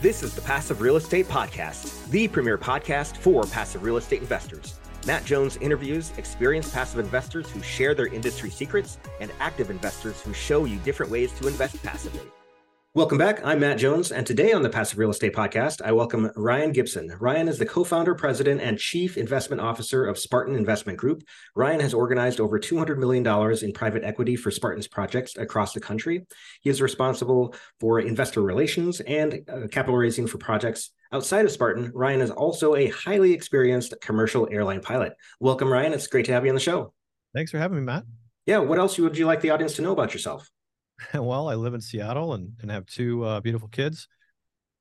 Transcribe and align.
This 0.00 0.22
is 0.22 0.34
the 0.34 0.40
Passive 0.40 0.80
Real 0.80 0.96
Estate 0.96 1.28
Podcast, 1.28 2.08
the 2.08 2.26
premier 2.26 2.56
podcast 2.56 3.18
for 3.18 3.42
passive 3.42 3.82
real 3.82 3.98
estate 3.98 4.22
investors. 4.22 4.80
Matt 5.06 5.26
Jones 5.26 5.58
interviews 5.58 6.14
experienced 6.16 6.72
passive 6.72 7.00
investors 7.00 7.50
who 7.50 7.60
share 7.60 7.94
their 7.94 8.06
industry 8.06 8.48
secrets 8.48 8.96
and 9.20 9.30
active 9.40 9.68
investors 9.68 10.22
who 10.22 10.32
show 10.32 10.64
you 10.64 10.78
different 10.78 11.12
ways 11.12 11.30
to 11.32 11.48
invest 11.48 11.82
passively. 11.82 12.22
Welcome 12.92 13.18
back. 13.18 13.40
I'm 13.44 13.60
Matt 13.60 13.78
Jones, 13.78 14.10
and 14.10 14.26
today 14.26 14.52
on 14.52 14.62
the 14.62 14.68
Passive 14.68 14.98
Real 14.98 15.10
Estate 15.10 15.32
Podcast, 15.32 15.80
I 15.80 15.92
welcome 15.92 16.28
Ryan 16.34 16.72
Gibson. 16.72 17.14
Ryan 17.20 17.46
is 17.46 17.56
the 17.56 17.64
co 17.64 17.84
founder, 17.84 18.16
president, 18.16 18.60
and 18.60 18.80
chief 18.80 19.16
investment 19.16 19.62
officer 19.62 20.06
of 20.06 20.18
Spartan 20.18 20.56
Investment 20.56 20.98
Group. 20.98 21.22
Ryan 21.54 21.78
has 21.78 21.94
organized 21.94 22.40
over 22.40 22.58
$200 22.58 22.98
million 22.98 23.24
in 23.62 23.72
private 23.72 24.02
equity 24.02 24.34
for 24.34 24.50
Spartan's 24.50 24.88
projects 24.88 25.36
across 25.36 25.72
the 25.72 25.78
country. 25.78 26.26
He 26.62 26.70
is 26.70 26.82
responsible 26.82 27.54
for 27.78 28.00
investor 28.00 28.42
relations 28.42 28.98
and 28.98 29.48
uh, 29.48 29.68
capital 29.68 29.96
raising 29.96 30.26
for 30.26 30.38
projects 30.38 30.90
outside 31.12 31.44
of 31.44 31.52
Spartan. 31.52 31.92
Ryan 31.94 32.22
is 32.22 32.32
also 32.32 32.74
a 32.74 32.88
highly 32.88 33.32
experienced 33.32 33.94
commercial 34.00 34.48
airline 34.50 34.80
pilot. 34.80 35.12
Welcome, 35.38 35.72
Ryan. 35.72 35.92
It's 35.92 36.08
great 36.08 36.26
to 36.26 36.32
have 36.32 36.44
you 36.44 36.50
on 36.50 36.56
the 36.56 36.60
show. 36.60 36.92
Thanks 37.36 37.52
for 37.52 37.58
having 37.58 37.78
me, 37.78 37.84
Matt. 37.84 38.02
Yeah. 38.46 38.58
What 38.58 38.80
else 38.80 38.98
would 38.98 39.16
you 39.16 39.26
like 39.26 39.42
the 39.42 39.50
audience 39.50 39.76
to 39.76 39.82
know 39.82 39.92
about 39.92 40.12
yourself? 40.12 40.50
well, 41.14 41.48
I 41.48 41.54
live 41.54 41.74
in 41.74 41.80
Seattle 41.80 42.34
and, 42.34 42.52
and 42.60 42.70
have 42.70 42.86
two 42.86 43.24
uh, 43.24 43.40
beautiful 43.40 43.68
kids, 43.68 44.08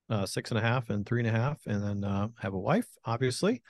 uh, 0.10 0.26
six 0.26 0.52
and 0.52 0.58
a 0.58 0.62
half 0.62 0.90
and 0.90 1.06
three 1.06 1.22
and 1.22 1.28
a 1.28 1.38
half, 1.38 1.60
and 1.66 1.84
then 1.84 2.04
uh, 2.04 2.30
have 2.40 2.54
a 2.54 2.60
wife, 2.60 2.88
obviously, 3.06 3.62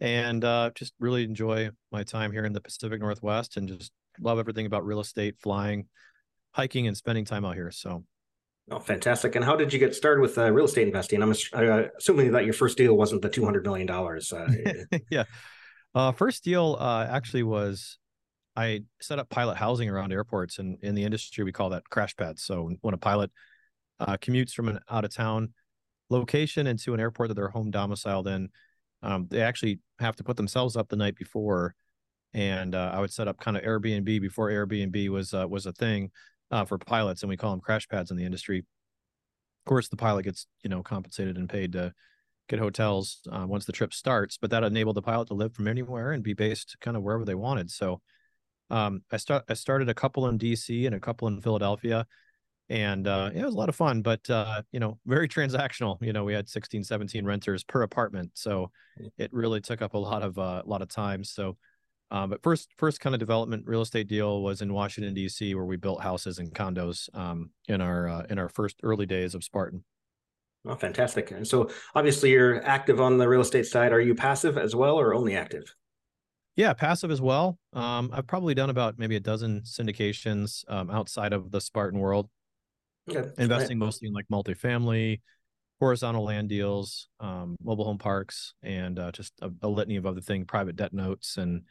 and 0.00 0.44
uh, 0.44 0.70
just 0.74 0.94
really 1.00 1.24
enjoy 1.24 1.70
my 1.90 2.02
time 2.02 2.32
here 2.32 2.44
in 2.44 2.52
the 2.52 2.60
Pacific 2.60 3.00
Northwest 3.00 3.56
and 3.56 3.68
just 3.68 3.92
love 4.20 4.38
everything 4.38 4.66
about 4.66 4.84
real 4.84 5.00
estate, 5.00 5.36
flying, 5.40 5.86
hiking, 6.52 6.86
and 6.86 6.96
spending 6.96 7.24
time 7.24 7.44
out 7.44 7.54
here. 7.54 7.70
So. 7.70 8.04
Oh, 8.70 8.78
fantastic! 8.78 9.34
And 9.34 9.44
how 9.44 9.56
did 9.56 9.72
you 9.72 9.80
get 9.80 9.92
started 9.92 10.20
with 10.20 10.38
uh, 10.38 10.50
real 10.52 10.66
estate 10.66 10.86
investing? 10.86 11.20
I'm 11.20 11.32
uh, 11.52 11.82
assuming 11.98 12.30
that 12.30 12.44
your 12.44 12.54
first 12.54 12.78
deal 12.78 12.96
wasn't 12.96 13.20
the 13.20 13.28
two 13.28 13.44
hundred 13.44 13.64
million 13.64 13.88
dollars. 13.88 14.32
yeah, 15.10 15.24
first 16.12 16.44
deal 16.44 16.78
actually 16.80 17.42
was 17.42 17.98
I 18.54 18.82
set 19.00 19.18
up 19.18 19.30
pilot 19.30 19.56
housing 19.56 19.88
around 19.88 20.12
airports, 20.12 20.58
and 20.58 20.78
in 20.82 20.94
the 20.94 21.04
industry 21.04 21.44
we 21.44 21.52
call 21.52 21.70
that 21.70 21.88
crash 21.88 22.14
pads. 22.16 22.42
So 22.42 22.70
when 22.80 22.94
a 22.94 22.98
pilot 22.98 23.30
uh, 24.00 24.16
commutes 24.18 24.52
from 24.52 24.68
an 24.68 24.80
out 24.90 25.04
of 25.04 25.14
town 25.14 25.54
location 26.10 26.66
into 26.66 26.92
an 26.94 27.00
airport 27.00 27.28
that 27.28 27.34
they're 27.34 27.48
home 27.48 27.70
domiciled 27.70 28.28
in, 28.28 28.50
um, 29.02 29.26
they 29.30 29.40
actually 29.40 29.80
have 29.98 30.16
to 30.16 30.24
put 30.24 30.36
themselves 30.36 30.76
up 30.76 30.88
the 30.88 30.96
night 30.96 31.16
before. 31.16 31.74
And 32.34 32.74
uh, 32.74 32.92
I 32.94 33.00
would 33.00 33.12
set 33.12 33.28
up 33.28 33.38
kind 33.40 33.56
of 33.56 33.62
Airbnb 33.62 34.20
before 34.20 34.50
Airbnb 34.50 35.08
was 35.08 35.34
uh, 35.34 35.46
was 35.48 35.66
a 35.66 35.72
thing 35.72 36.10
uh, 36.50 36.64
for 36.64 36.78
pilots, 36.78 37.22
and 37.22 37.30
we 37.30 37.36
call 37.36 37.50
them 37.50 37.60
crash 37.60 37.88
pads 37.88 38.10
in 38.10 38.16
the 38.16 38.24
industry. 38.24 38.58
Of 38.58 39.68
course, 39.68 39.88
the 39.88 39.96
pilot 39.96 40.24
gets 40.24 40.46
you 40.62 40.70
know 40.70 40.82
compensated 40.82 41.36
and 41.36 41.48
paid 41.48 41.72
to 41.72 41.92
get 42.48 42.58
hotels 42.58 43.20
uh, 43.30 43.46
once 43.46 43.64
the 43.64 43.72
trip 43.72 43.94
starts, 43.94 44.36
but 44.36 44.50
that 44.50 44.64
enabled 44.64 44.96
the 44.96 45.02
pilot 45.02 45.28
to 45.28 45.34
live 45.34 45.54
from 45.54 45.68
anywhere 45.68 46.12
and 46.12 46.22
be 46.22 46.34
based 46.34 46.76
kind 46.80 46.96
of 46.96 47.02
wherever 47.02 47.24
they 47.24 47.34
wanted. 47.34 47.70
So 47.70 48.00
um, 48.72 49.02
I 49.12 49.18
start 49.18 49.44
I 49.48 49.54
started 49.54 49.90
a 49.90 49.94
couple 49.94 50.26
in 50.28 50.38
DC 50.38 50.86
and 50.86 50.94
a 50.94 51.00
couple 51.00 51.28
in 51.28 51.40
Philadelphia, 51.40 52.06
and 52.70 53.06
uh, 53.06 53.30
it 53.32 53.44
was 53.44 53.54
a 53.54 53.58
lot 53.58 53.68
of 53.68 53.76
fun. 53.76 54.00
But 54.00 54.28
uh, 54.30 54.62
you 54.72 54.80
know, 54.80 54.98
very 55.06 55.28
transactional. 55.28 55.98
You 56.00 56.14
know, 56.14 56.24
we 56.24 56.32
had 56.32 56.48
16, 56.48 56.82
17 56.82 57.24
renters 57.24 57.62
per 57.62 57.82
apartment, 57.82 58.30
so 58.34 58.70
it 59.18 59.32
really 59.32 59.60
took 59.60 59.82
up 59.82 59.92
a 59.92 59.98
lot 59.98 60.22
of 60.22 60.38
uh, 60.38 60.62
a 60.64 60.68
lot 60.68 60.80
of 60.80 60.88
time. 60.88 61.22
So, 61.22 61.58
um, 62.10 62.30
but 62.30 62.42
first 62.42 62.70
first 62.78 62.98
kind 62.98 63.14
of 63.14 63.20
development 63.20 63.64
real 63.66 63.82
estate 63.82 64.08
deal 64.08 64.42
was 64.42 64.62
in 64.62 64.72
Washington 64.72 65.12
D.C. 65.12 65.54
where 65.54 65.66
we 65.66 65.76
built 65.76 66.02
houses 66.02 66.38
and 66.38 66.52
condos 66.52 67.14
um, 67.14 67.50
in 67.68 67.82
our 67.82 68.08
uh, 68.08 68.22
in 68.30 68.38
our 68.38 68.48
first 68.48 68.80
early 68.82 69.04
days 69.04 69.34
of 69.34 69.44
Spartan. 69.44 69.84
Oh, 70.64 70.76
fantastic! 70.76 71.30
And 71.30 71.46
so, 71.46 71.68
obviously, 71.94 72.30
you're 72.30 72.64
active 72.64 73.02
on 73.02 73.18
the 73.18 73.28
real 73.28 73.42
estate 73.42 73.66
side. 73.66 73.92
Are 73.92 74.00
you 74.00 74.14
passive 74.14 74.56
as 74.56 74.74
well, 74.74 74.98
or 74.98 75.12
only 75.12 75.36
active? 75.36 75.74
Yeah, 76.56 76.74
passive 76.74 77.10
as 77.10 77.20
well. 77.20 77.58
Um, 77.72 78.10
I've 78.12 78.26
probably 78.26 78.54
done 78.54 78.68
about 78.68 78.98
maybe 78.98 79.16
a 79.16 79.20
dozen 79.20 79.62
syndications 79.62 80.64
um, 80.68 80.90
outside 80.90 81.32
of 81.32 81.50
the 81.50 81.60
Spartan 81.60 81.98
world. 81.98 82.28
Okay. 83.10 83.30
Investing 83.38 83.80
right. 83.80 83.86
mostly 83.86 84.08
in 84.08 84.14
like 84.14 84.26
multifamily, 84.30 85.20
horizontal 85.80 86.24
land 86.24 86.48
deals, 86.48 87.08
um, 87.20 87.56
mobile 87.62 87.84
home 87.84 87.98
parks, 87.98 88.54
and 88.62 88.98
uh, 88.98 89.10
just 89.12 89.32
a, 89.40 89.50
a, 89.62 89.68
litany 89.68 89.96
of 89.96 90.06
other 90.06 90.20
things, 90.20 90.44
private 90.46 90.76
debt 90.76 90.92
notes, 90.92 91.38
and 91.38 91.62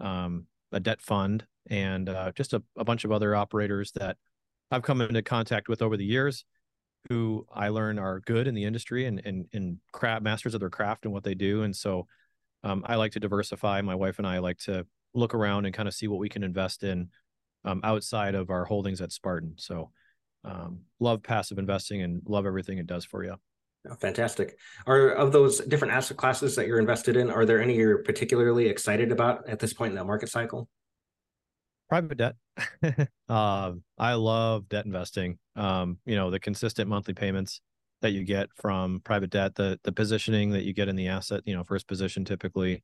um, 0.00 0.46
a 0.72 0.80
debt 0.80 1.02
fund, 1.02 1.44
and 1.68 2.08
uh, 2.08 2.32
just 2.34 2.54
a, 2.54 2.62
a 2.78 2.84
bunch 2.84 3.04
of 3.04 3.12
other 3.12 3.34
operators 3.34 3.92
that 3.92 4.16
I've 4.70 4.82
come 4.82 5.00
into 5.00 5.22
contact 5.22 5.68
with 5.68 5.82
over 5.82 5.96
the 5.96 6.04
years 6.04 6.44
who 7.10 7.46
I 7.52 7.68
learn 7.68 7.98
are 7.98 8.20
good 8.20 8.46
in 8.46 8.54
the 8.54 8.64
industry 8.64 9.04
and 9.06 9.20
and, 9.26 9.46
and 9.52 9.78
craft 9.92 10.22
masters 10.22 10.54
of 10.54 10.60
their 10.60 10.70
craft 10.70 11.04
and 11.04 11.12
what 11.12 11.24
they 11.24 11.34
do. 11.34 11.62
And 11.62 11.74
so 11.74 12.06
um, 12.64 12.82
I 12.86 12.96
like 12.96 13.12
to 13.12 13.20
diversify. 13.20 13.80
My 13.82 13.94
wife 13.94 14.18
and 14.18 14.26
I 14.26 14.38
like 14.38 14.58
to 14.60 14.86
look 15.12 15.34
around 15.34 15.66
and 15.66 15.74
kind 15.74 15.86
of 15.86 15.94
see 15.94 16.08
what 16.08 16.18
we 16.18 16.28
can 16.28 16.42
invest 16.42 16.82
in 16.82 17.10
um, 17.64 17.80
outside 17.84 18.34
of 18.34 18.50
our 18.50 18.64
holdings 18.64 19.00
at 19.00 19.12
Spartan. 19.12 19.54
So, 19.56 19.90
um, 20.44 20.80
love 20.98 21.22
passive 21.22 21.58
investing 21.58 22.02
and 22.02 22.22
love 22.26 22.46
everything 22.46 22.78
it 22.78 22.86
does 22.86 23.04
for 23.04 23.22
you. 23.22 23.36
Oh, 23.88 23.94
fantastic. 23.94 24.58
Are 24.86 25.10
of 25.10 25.32
those 25.32 25.60
different 25.60 25.92
asset 25.92 26.16
classes 26.16 26.56
that 26.56 26.66
you're 26.66 26.78
invested 26.78 27.16
in, 27.16 27.30
are 27.30 27.44
there 27.44 27.60
any 27.60 27.76
you're 27.76 28.02
particularly 28.02 28.66
excited 28.66 29.12
about 29.12 29.48
at 29.48 29.58
this 29.58 29.74
point 29.74 29.90
in 29.90 29.96
that 29.96 30.06
market 30.06 30.30
cycle? 30.30 30.68
Private 31.90 32.16
debt. 32.16 32.36
uh, 33.28 33.72
I 33.98 34.14
love 34.14 34.68
debt 34.70 34.86
investing. 34.86 35.38
Um, 35.54 35.98
you 36.06 36.16
know, 36.16 36.30
the 36.30 36.40
consistent 36.40 36.88
monthly 36.88 37.12
payments 37.12 37.60
that 38.04 38.12
you 38.12 38.22
get 38.22 38.50
from 38.54 39.00
private 39.02 39.30
debt, 39.30 39.54
the 39.54 39.80
the 39.82 39.92
positioning 39.92 40.50
that 40.50 40.64
you 40.64 40.74
get 40.74 40.88
in 40.88 40.96
the 40.96 41.08
asset, 41.08 41.40
you 41.46 41.54
know, 41.56 41.64
first 41.64 41.88
position 41.88 42.24
typically, 42.24 42.82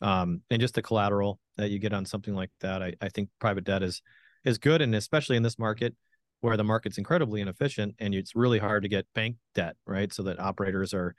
um, 0.00 0.42
and 0.50 0.60
just 0.60 0.74
the 0.74 0.82
collateral 0.82 1.38
that 1.56 1.70
you 1.70 1.78
get 1.78 1.92
on 1.92 2.04
something 2.04 2.34
like 2.34 2.50
that. 2.60 2.82
I, 2.82 2.94
I 3.00 3.08
think 3.08 3.28
private 3.38 3.62
debt 3.62 3.84
is 3.84 4.02
is 4.44 4.58
good, 4.58 4.82
and 4.82 4.96
especially 4.96 5.36
in 5.36 5.44
this 5.44 5.60
market 5.60 5.94
where 6.40 6.56
the 6.56 6.64
market's 6.64 6.98
incredibly 6.98 7.40
inefficient 7.40 7.94
and 7.98 8.14
it's 8.14 8.34
really 8.34 8.58
hard 8.58 8.82
to 8.82 8.88
get 8.88 9.06
bank 9.14 9.36
debt, 9.54 9.76
right? 9.86 10.12
So 10.12 10.22
that 10.24 10.40
operators 10.40 10.92
are 10.92 11.14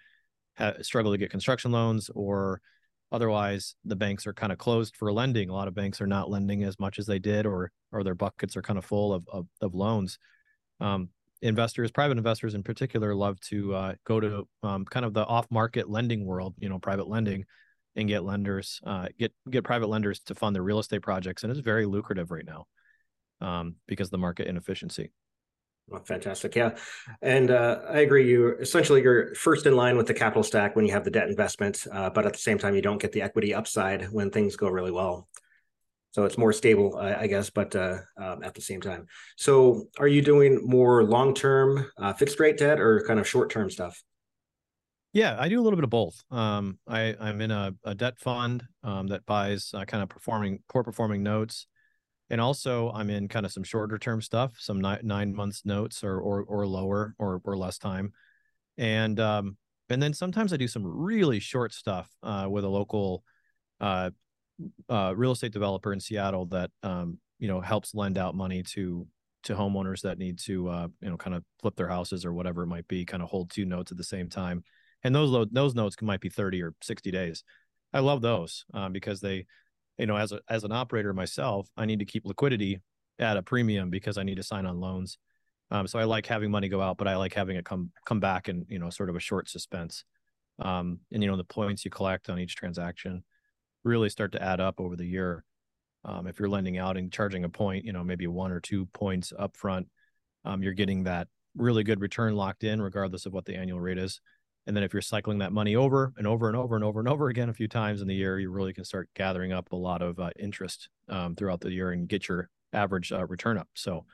ha- 0.58 0.76
struggle 0.82 1.12
to 1.12 1.18
get 1.18 1.32
construction 1.32 1.72
loans 1.72 2.10
or 2.14 2.62
otherwise 3.12 3.76
the 3.86 3.96
banks 3.96 4.28
are 4.28 4.34
kind 4.34 4.52
of 4.52 4.58
closed 4.58 4.96
for 4.96 5.12
lending 5.12 5.50
a 5.50 5.54
lot 5.54 5.68
of 5.68 5.74
banks 5.74 6.00
are 6.00 6.08
not 6.08 6.30
lending 6.30 6.64
as 6.64 6.80
much 6.80 7.00
as 7.00 7.08
they 7.08 7.18
did 7.18 7.46
or 7.46 7.72
or 7.92 8.04
their 8.04 8.14
buckets 8.14 8.56
are 8.56 8.62
kind 8.62 8.78
of 8.78 8.86
full 8.86 9.12
of 9.12 9.28
of, 9.30 9.48
of 9.62 9.74
loans 9.74 10.20
um, 10.80 11.10
investors, 11.42 11.92
private 11.92 12.18
investors 12.18 12.56
in 12.56 12.64
particular, 12.64 13.16
love 13.16 13.40
to 13.42 13.74
uh, 13.74 13.94
go 14.06 14.20
to 14.20 14.48
um, 14.64 14.86
kind 14.86 15.06
of 15.06 15.14
the 15.14 15.26
off-market 15.26 15.90
lending 15.90 16.26
world, 16.26 16.56
you 16.60 16.70
know, 16.70 16.80
private 16.80 17.08
lending, 17.08 17.46
and 17.96 18.08
get 18.08 18.24
lenders, 18.24 18.80
uh, 18.86 19.08
get 19.18 19.34
get 19.50 19.64
private 19.64 19.88
lenders 19.88 20.20
to 20.22 20.36
fund 20.36 20.56
their 20.56 20.64
real 20.64 20.80
estate 20.80 21.02
projects, 21.02 21.44
and 21.44 21.52
it's 21.52 21.62
very 21.62 21.86
lucrative 21.86 22.32
right 22.32 22.46
now 22.46 22.66
um, 23.42 23.76
because 23.88 24.08
of 24.08 24.12
the 24.12 24.18
market 24.18 24.48
inefficiency. 24.48 25.12
Well, 25.88 26.04
fantastic, 26.04 26.56
yeah, 26.56 26.78
and 27.22 27.50
uh, 27.50 27.80
I 27.90 28.00
agree. 28.00 28.30
You 28.30 28.56
essentially 28.60 29.02
you're 29.02 29.34
first 29.36 29.66
in 29.66 29.76
line 29.76 29.98
with 29.98 30.08
the 30.08 30.14
capital 30.14 30.44
stack 30.44 30.76
when 30.76 30.86
you 30.86 30.92
have 30.92 31.04
the 31.04 31.12
debt 31.12 31.30
investment, 31.30 31.88
uh, 31.92 32.10
but 32.10 32.26
at 32.26 32.34
the 32.34 32.40
same 32.40 32.58
time 32.58 32.76
you 32.76 32.82
don't 32.82 33.02
get 33.02 33.12
the 33.12 33.22
equity 33.22 33.54
upside 33.54 34.04
when 34.12 34.30
things 34.30 34.56
go 34.56 34.70
really 34.70 34.92
well 34.92 35.28
so 36.12 36.26
it's 36.26 36.38
more 36.38 36.52
stable, 36.52 36.98
I, 36.98 37.28
guess, 37.28 37.50
but 37.50 37.76
uh, 37.76 37.98
um, 38.18 38.44
at 38.44 38.56
the 38.56 38.62
same 38.62 38.82
time. 38.82 39.06
So, 39.38 39.86
are 40.00 40.08
you 40.08 40.22
doing 40.22 40.60
more 40.66 41.04
long 41.04 41.36
term 41.36 41.86
uh, 41.98 42.14
fixed 42.14 42.40
rate 42.40 42.58
debt 42.58 42.80
or 42.80 43.04
kind 43.06 43.20
of 43.20 43.28
short 43.28 43.52
term 43.52 43.70
stuff? 43.70 44.02
Yeah, 45.14 45.36
I 45.40 45.50
do 45.50 45.60
a 45.60 45.64
little 45.64 45.78
bit 45.78 45.84
of 45.84 45.90
both. 45.90 46.24
Um, 46.30 46.78
I, 46.88 47.16
I'm 47.20 47.42
in 47.42 47.52
a, 47.52 47.74
a 47.84 47.96
debt 47.96 48.20
fund 48.20 48.64
um, 48.84 49.08
that 49.08 49.26
buys 49.26 49.72
uh, 49.74 49.86
kind 49.86 50.04
of 50.04 50.10
performing 50.10 50.60
poor 50.68 50.84
performing 50.84 51.24
notes, 51.24 51.68
and 52.30 52.42
also 52.42 52.92
I'm 52.92 53.10
in 53.10 53.28
kind 53.28 53.46
of 53.46 53.52
some 53.52 53.64
shorter 53.64 53.98
term 53.98 54.22
stuff, 54.22 54.54
some 54.58 54.82
nine, 54.82 55.02
nine 55.04 55.36
months 55.36 55.62
notes 55.64 56.04
or 56.04 56.20
or 56.20 56.44
or 56.44 56.68
lower 56.68 57.16
or 57.20 57.42
or 57.44 57.56
less 57.56 57.78
time, 57.78 58.14
and 58.78 59.20
um, 59.20 59.58
and 59.90 60.02
then 60.02 60.14
sometimes 60.14 60.54
I 60.54 60.58
do 60.58 60.68
some 60.68 60.86
really 60.86 61.40
short 61.40 61.74
stuff 61.74 62.10
uh, 62.24 62.48
with 62.50 62.64
a 62.64 62.70
local 62.70 63.24
uh, 63.80 64.12
uh, 64.90 65.14
real 65.16 65.32
estate 65.32 65.54
developer 65.54 65.94
in 65.94 66.00
Seattle 66.00 66.46
that 66.48 66.72
um, 66.84 67.20
you 67.40 67.48
know 67.48 67.62
helps 67.62 67.96
lend 67.96 68.18
out 68.18 68.36
money 68.36 68.64
to 68.64 69.08
to 69.44 69.56
homeowners 69.56 70.02
that 70.02 70.18
need 70.18 70.38
to 70.40 70.70
uh, 70.70 70.88
you 71.02 71.10
know 71.10 71.18
kind 71.18 71.36
of 71.36 71.44
flip 71.62 71.76
their 71.76 71.88
houses 71.88 72.26
or 72.26 72.34
whatever 72.34 72.64
it 72.64 72.68
might 72.68 72.88
be, 72.88 73.06
kind 73.06 73.24
of 73.24 73.30
hold 73.30 73.50
two 73.50 73.66
notes 73.66 73.92
at 73.92 73.98
the 73.98 74.04
same 74.04 74.30
time. 74.30 74.64
And 75.04 75.16
those 75.16 75.48
those 75.52 75.76
notes 75.76 75.96
might 76.02 76.22
be 76.22 76.30
thirty 76.30 76.62
or 76.62 76.74
sixty 76.82 77.12
days. 77.12 77.44
I 77.94 78.00
love 78.00 78.22
those 78.22 78.66
um, 78.74 78.94
because 78.94 79.22
they, 79.22 79.46
you 79.98 80.06
know, 80.06 80.18
as 80.18 80.32
a 80.32 80.42
as 80.50 80.64
an 80.64 80.72
operator 80.72 81.14
myself, 81.14 81.70
I 81.78 81.86
need 81.86 82.00
to 82.00 82.06
keep 82.06 82.26
liquidity 82.26 82.82
at 83.18 83.38
a 83.38 83.42
premium 83.42 83.90
because 83.90 84.18
I 84.18 84.24
need 84.24 84.36
to 84.36 84.44
sign 84.44 84.66
on 84.66 84.80
loans. 84.80 85.18
Um, 85.72 85.88
so 85.88 86.00
I 86.00 86.04
like 86.04 86.26
having 86.26 86.52
money 86.52 86.68
go 86.68 86.82
out, 86.82 86.98
but 86.98 87.08
I 87.08 87.16
like 87.16 87.34
having 87.34 87.56
it 87.56 87.66
come 87.66 87.92
come 88.06 88.20
back 88.20 88.48
and 88.48 88.66
you 88.70 88.80
know 88.80 88.90
sort 88.90 89.10
of 89.10 89.16
a 89.16 89.22
short 89.22 89.50
suspense. 89.50 90.04
Um, 90.60 91.00
and 91.12 91.24
you 91.24 91.30
know 91.30 91.38
the 91.38 91.44
points 91.46 91.86
you 91.86 91.92
collect 91.92 92.30
on 92.30 92.40
each 92.40 92.56
transaction 92.56 93.24
really 93.84 94.10
start 94.10 94.32
to 94.34 94.44
add 94.44 94.60
up 94.60 94.80
over 94.80 94.96
the 94.96 95.06
year. 95.06 95.44
Um, 96.06 96.28
if 96.28 96.40
you're 96.40 96.50
lending 96.50 96.78
out 96.78 96.98
and 96.98 97.12
charging 97.12 97.44
a 97.44 97.50
point, 97.50 97.86
you 97.86 97.94
know, 97.94 98.04
maybe 98.04 98.28
one 98.28 98.52
or 98.52 98.60
two 98.60 98.86
points 98.88 99.34
up 99.38 99.58
front, 99.58 99.88
um, 100.46 100.64
you're 100.64 100.74
getting 100.74 101.04
that 101.04 101.28
really 101.56 101.84
good 101.84 102.00
return 102.00 102.36
locked 102.36 102.64
in, 102.64 102.82
regardless 102.82 103.26
of 103.26 103.34
what 103.34 103.46
the 103.46 103.56
annual 103.56 103.80
rate 103.80 103.98
is. 103.98 104.22
And 104.68 104.76
then 104.76 104.84
if 104.84 104.94
you're 104.94 105.02
cycling 105.02 105.40
that 105.40 105.52
money 105.52 105.76
over 105.76 106.14
and 106.18 106.28
over 106.28 106.48
and 106.48 106.56
over 106.56 106.76
and 106.76 106.84
over 106.84 107.00
and 107.00 107.10
over 107.10 107.30
again 107.30 107.50
a 107.50 107.54
few 107.54 107.68
times 107.68 108.02
in 108.02 108.08
the 108.08 108.16
year, 108.16 108.40
you 108.40 108.52
really 108.52 108.74
can 108.74 108.86
start 108.86 109.10
gathering 109.16 109.52
up 109.52 109.72
a 109.72 109.76
lot 109.76 110.02
of 110.02 110.20
uh, 110.20 110.30
interest 110.38 110.90
um, 111.10 111.36
throughout 111.36 111.60
the 111.60 111.72
year 111.72 111.92
and 111.92 112.08
get 112.08 112.28
your 112.28 112.50
average 112.72 113.12
uh, 113.12 113.26
return 113.26 113.58
up. 113.58 113.68
So, 113.74 114.06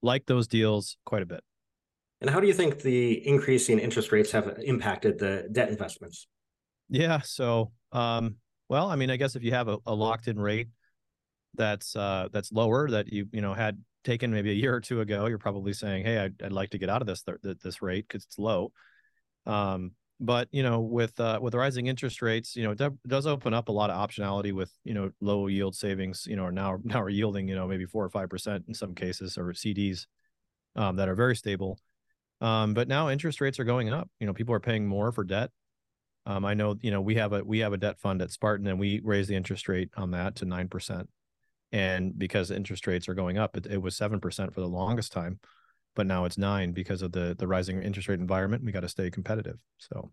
like 0.00 0.26
those 0.26 0.46
deals 0.46 0.96
quite 1.04 1.22
a 1.22 1.26
bit. 1.26 1.42
And 2.20 2.30
how 2.30 2.40
do 2.40 2.46
you 2.46 2.54
think 2.54 2.80
the 2.80 3.26
increasing 3.26 3.78
interest 3.78 4.10
rates 4.10 4.30
have 4.32 4.58
impacted 4.62 5.18
the 5.18 5.48
debt 5.52 5.68
investments? 5.68 6.26
Yeah. 6.88 7.20
So, 7.20 7.72
um, 7.92 8.36
well, 8.68 8.90
I 8.90 8.96
mean, 8.96 9.10
I 9.10 9.16
guess 9.16 9.36
if 9.36 9.42
you 9.42 9.52
have 9.52 9.68
a, 9.68 9.78
a 9.86 9.94
locked 9.94 10.28
in 10.28 10.38
rate 10.38 10.68
that's 11.54 11.96
uh, 11.96 12.28
that's 12.32 12.52
lower 12.52 12.90
that 12.90 13.12
you 13.12 13.26
you 13.32 13.40
know 13.40 13.54
had 13.54 13.82
taken 14.04 14.30
maybe 14.30 14.50
a 14.50 14.54
year 14.54 14.74
or 14.74 14.80
two 14.80 15.00
ago, 15.00 15.26
you're 15.26 15.38
probably 15.38 15.72
saying, 15.72 16.04
"Hey, 16.04 16.18
I'd, 16.18 16.42
I'd 16.42 16.52
like 16.52 16.70
to 16.70 16.78
get 16.78 16.88
out 16.90 17.00
of 17.00 17.06
this 17.06 17.22
th- 17.22 17.58
this 17.62 17.82
rate 17.82 18.06
because 18.08 18.24
it's 18.24 18.38
low." 18.38 18.72
Um, 19.46 19.92
but 20.20 20.48
you 20.50 20.62
know, 20.62 20.80
with 20.80 21.18
uh, 21.20 21.38
with 21.40 21.54
rising 21.54 21.86
interest 21.86 22.22
rates, 22.22 22.56
you 22.56 22.64
know, 22.64 22.72
it 22.72 22.92
does 23.06 23.26
open 23.26 23.54
up 23.54 23.68
a 23.68 23.72
lot 23.72 23.90
of 23.90 24.08
optionality 24.08 24.52
with 24.52 24.72
you 24.84 24.94
know 24.94 25.10
low 25.20 25.46
yield 25.46 25.74
savings. 25.74 26.26
You 26.28 26.36
know, 26.36 26.50
now 26.50 26.78
now 26.84 27.02
are 27.02 27.08
yielding 27.10 27.48
you 27.48 27.54
know 27.54 27.66
maybe 27.66 27.86
four 27.86 28.04
or 28.04 28.10
five 28.10 28.28
percent 28.28 28.64
in 28.68 28.74
some 28.74 28.94
cases, 28.94 29.38
or 29.38 29.52
CDs 29.52 30.06
um, 30.76 30.96
that 30.96 31.08
are 31.08 31.14
very 31.14 31.36
stable. 31.36 31.78
Um, 32.40 32.72
but 32.72 32.86
now 32.86 33.08
interest 33.08 33.40
rates 33.40 33.58
are 33.58 33.64
going 33.64 33.92
up. 33.92 34.08
You 34.20 34.26
know, 34.26 34.32
people 34.32 34.54
are 34.54 34.60
paying 34.60 34.86
more 34.86 35.10
for 35.12 35.24
debt. 35.24 35.50
Um, 36.28 36.44
I 36.44 36.52
know, 36.52 36.76
you 36.82 36.90
know, 36.90 37.00
we 37.00 37.14
have 37.14 37.32
a 37.32 37.42
we 37.42 37.60
have 37.60 37.72
a 37.72 37.78
debt 37.78 37.98
fund 37.98 38.20
at 38.20 38.30
Spartan, 38.30 38.66
and 38.66 38.78
we 38.78 39.00
raised 39.02 39.30
the 39.30 39.34
interest 39.34 39.66
rate 39.66 39.88
on 39.96 40.10
that 40.10 40.36
to 40.36 40.44
nine 40.44 40.68
percent. 40.68 41.08
And 41.72 42.16
because 42.18 42.50
interest 42.50 42.86
rates 42.86 43.08
are 43.08 43.14
going 43.14 43.38
up, 43.38 43.56
it, 43.56 43.66
it 43.66 43.80
was 43.80 43.96
seven 43.96 44.20
percent 44.20 44.52
for 44.52 44.60
the 44.60 44.68
longest 44.68 45.10
time, 45.10 45.40
but 45.96 46.06
now 46.06 46.26
it's 46.26 46.36
nine 46.36 46.72
because 46.72 47.00
of 47.00 47.12
the 47.12 47.34
the 47.38 47.46
rising 47.46 47.82
interest 47.82 48.08
rate 48.08 48.20
environment. 48.20 48.62
We 48.62 48.72
got 48.72 48.80
to 48.80 48.90
stay 48.90 49.10
competitive. 49.10 49.58
So, 49.78 50.10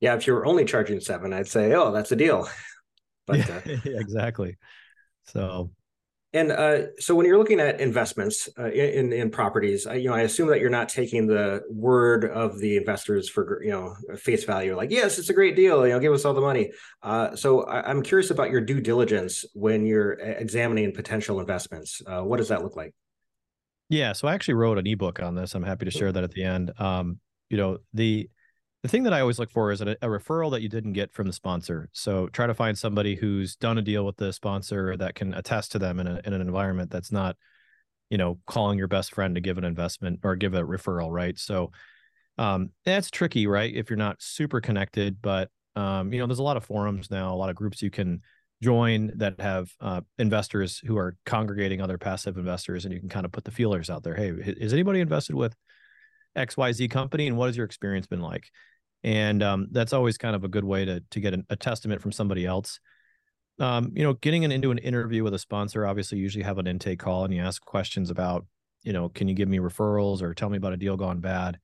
yeah, 0.00 0.16
if 0.16 0.26
you 0.26 0.32
were 0.32 0.44
only 0.44 0.64
charging 0.64 0.98
seven, 0.98 1.32
I'd 1.32 1.46
say, 1.46 1.72
oh, 1.72 1.92
that's 1.92 2.12
a 2.12 2.16
deal. 2.16 2.48
But 3.26 3.46
yeah, 3.46 3.60
uh, 3.66 3.76
exactly. 3.84 4.56
So 5.24 5.70
and 6.34 6.52
uh, 6.52 6.94
so 6.98 7.14
when 7.14 7.24
you're 7.24 7.38
looking 7.38 7.58
at 7.58 7.80
investments 7.80 8.50
uh, 8.58 8.70
in 8.70 9.12
in 9.14 9.30
properties, 9.30 9.86
I, 9.86 9.94
you 9.94 10.08
know, 10.08 10.14
I 10.14 10.22
assume 10.22 10.48
that 10.48 10.60
you're 10.60 10.68
not 10.68 10.90
taking 10.90 11.26
the 11.26 11.62
word 11.70 12.26
of 12.26 12.58
the 12.58 12.76
investors 12.76 13.30
for 13.30 13.62
you 13.62 13.70
know 13.70 13.94
face 14.16 14.44
value, 14.44 14.76
like 14.76 14.90
yes, 14.90 15.18
it's 15.18 15.30
a 15.30 15.34
great 15.34 15.56
deal, 15.56 15.86
you 15.86 15.94
know, 15.94 16.00
give 16.00 16.12
us 16.12 16.26
all 16.26 16.34
the 16.34 16.42
money. 16.42 16.70
Uh, 17.02 17.34
so 17.34 17.62
I, 17.62 17.90
am 17.90 18.02
curious 18.02 18.30
about 18.30 18.50
your 18.50 18.60
due 18.60 18.80
diligence 18.80 19.46
when 19.54 19.86
you're 19.86 20.12
examining 20.12 20.92
potential 20.92 21.40
investments. 21.40 22.02
Uh, 22.06 22.20
what 22.20 22.36
does 22.36 22.48
that 22.48 22.62
look 22.62 22.76
like? 22.76 22.94
Yeah, 23.88 24.12
so 24.12 24.28
I 24.28 24.34
actually 24.34 24.54
wrote 24.54 24.76
an 24.76 24.86
ebook 24.86 25.22
on 25.22 25.34
this. 25.34 25.54
I'm 25.54 25.62
happy 25.62 25.86
to 25.86 25.90
share 25.90 26.12
that 26.12 26.24
at 26.24 26.32
the 26.32 26.44
end. 26.44 26.72
Um, 26.78 27.20
you 27.48 27.56
know, 27.56 27.78
the 27.94 28.28
the 28.82 28.88
thing 28.88 29.02
that 29.04 29.12
I 29.12 29.20
always 29.20 29.38
look 29.38 29.50
for 29.50 29.72
is 29.72 29.80
a, 29.80 29.96
a, 30.02 30.06
referral 30.06 30.52
that 30.52 30.62
you 30.62 30.68
didn't 30.68 30.92
get 30.92 31.12
from 31.12 31.26
the 31.26 31.32
sponsor. 31.32 31.88
So 31.92 32.28
try 32.28 32.46
to 32.46 32.54
find 32.54 32.78
somebody 32.78 33.16
who's 33.16 33.56
done 33.56 33.78
a 33.78 33.82
deal 33.82 34.06
with 34.06 34.16
the 34.16 34.32
sponsor 34.32 34.96
that 34.96 35.16
can 35.16 35.34
attest 35.34 35.72
to 35.72 35.78
them 35.78 35.98
in, 35.98 36.06
a, 36.06 36.20
in 36.24 36.32
an 36.32 36.40
environment 36.40 36.90
that's 36.90 37.10
not, 37.10 37.36
you 38.08 38.18
know, 38.18 38.38
calling 38.46 38.78
your 38.78 38.86
best 38.86 39.12
friend 39.12 39.34
to 39.34 39.40
give 39.40 39.58
an 39.58 39.64
investment 39.64 40.20
or 40.22 40.36
give 40.36 40.54
a 40.54 40.62
referral, 40.62 41.10
right? 41.10 41.36
So 41.38 41.72
um, 42.38 42.70
that's 42.84 43.10
tricky, 43.10 43.48
right? 43.48 43.74
If 43.74 43.90
you're 43.90 43.96
not 43.96 44.22
super 44.22 44.60
connected, 44.60 45.20
but 45.20 45.50
um, 45.74 46.12
you 46.12 46.20
know, 46.20 46.26
there's 46.26 46.38
a 46.38 46.44
lot 46.44 46.56
of 46.56 46.64
forums 46.64 47.10
now, 47.10 47.34
a 47.34 47.36
lot 47.36 47.50
of 47.50 47.56
groups 47.56 47.82
you 47.82 47.90
can 47.90 48.22
join 48.62 49.12
that 49.16 49.40
have 49.40 49.70
uh, 49.80 50.00
investors 50.18 50.80
who 50.84 50.96
are 50.96 51.16
congregating 51.24 51.80
other 51.80 51.98
passive 51.98 52.36
investors, 52.36 52.84
and 52.84 52.94
you 52.94 53.00
can 53.00 53.08
kind 53.08 53.26
of 53.26 53.32
put 53.32 53.44
the 53.44 53.50
feelers 53.50 53.90
out 53.90 54.02
there. 54.02 54.14
Hey, 54.14 54.30
is 54.30 54.72
anybody 54.72 55.00
invested 55.00 55.34
with 55.34 55.54
XYZ 56.38 56.90
company 56.90 57.26
and 57.26 57.36
what 57.36 57.46
has 57.46 57.56
your 57.56 57.66
experience 57.66 58.06
been 58.06 58.20
like? 58.20 58.50
And 59.04 59.42
um, 59.42 59.68
that's 59.70 59.92
always 59.92 60.18
kind 60.18 60.34
of 60.34 60.44
a 60.44 60.48
good 60.48 60.64
way 60.64 60.84
to 60.84 61.02
to 61.10 61.20
get 61.20 61.34
an, 61.34 61.44
a 61.50 61.56
testament 61.56 62.02
from 62.02 62.12
somebody 62.12 62.46
else. 62.46 62.80
Um, 63.60 63.92
you 63.94 64.04
know, 64.04 64.14
getting 64.14 64.44
an, 64.44 64.52
into 64.52 64.70
an 64.70 64.78
interview 64.78 65.24
with 65.24 65.34
a 65.34 65.38
sponsor, 65.38 65.86
obviously, 65.86 66.18
usually 66.18 66.44
have 66.44 66.58
an 66.58 66.66
intake 66.66 67.00
call 67.00 67.24
and 67.24 67.34
you 67.34 67.42
ask 67.42 67.64
questions 67.64 68.10
about, 68.10 68.46
you 68.82 68.92
know, 68.92 69.08
can 69.08 69.28
you 69.28 69.34
give 69.34 69.48
me 69.48 69.58
referrals 69.58 70.22
or 70.22 70.34
tell 70.34 70.48
me 70.48 70.56
about 70.56 70.72
a 70.72 70.76
deal 70.76 70.96
gone 70.96 71.20
bad? 71.20 71.58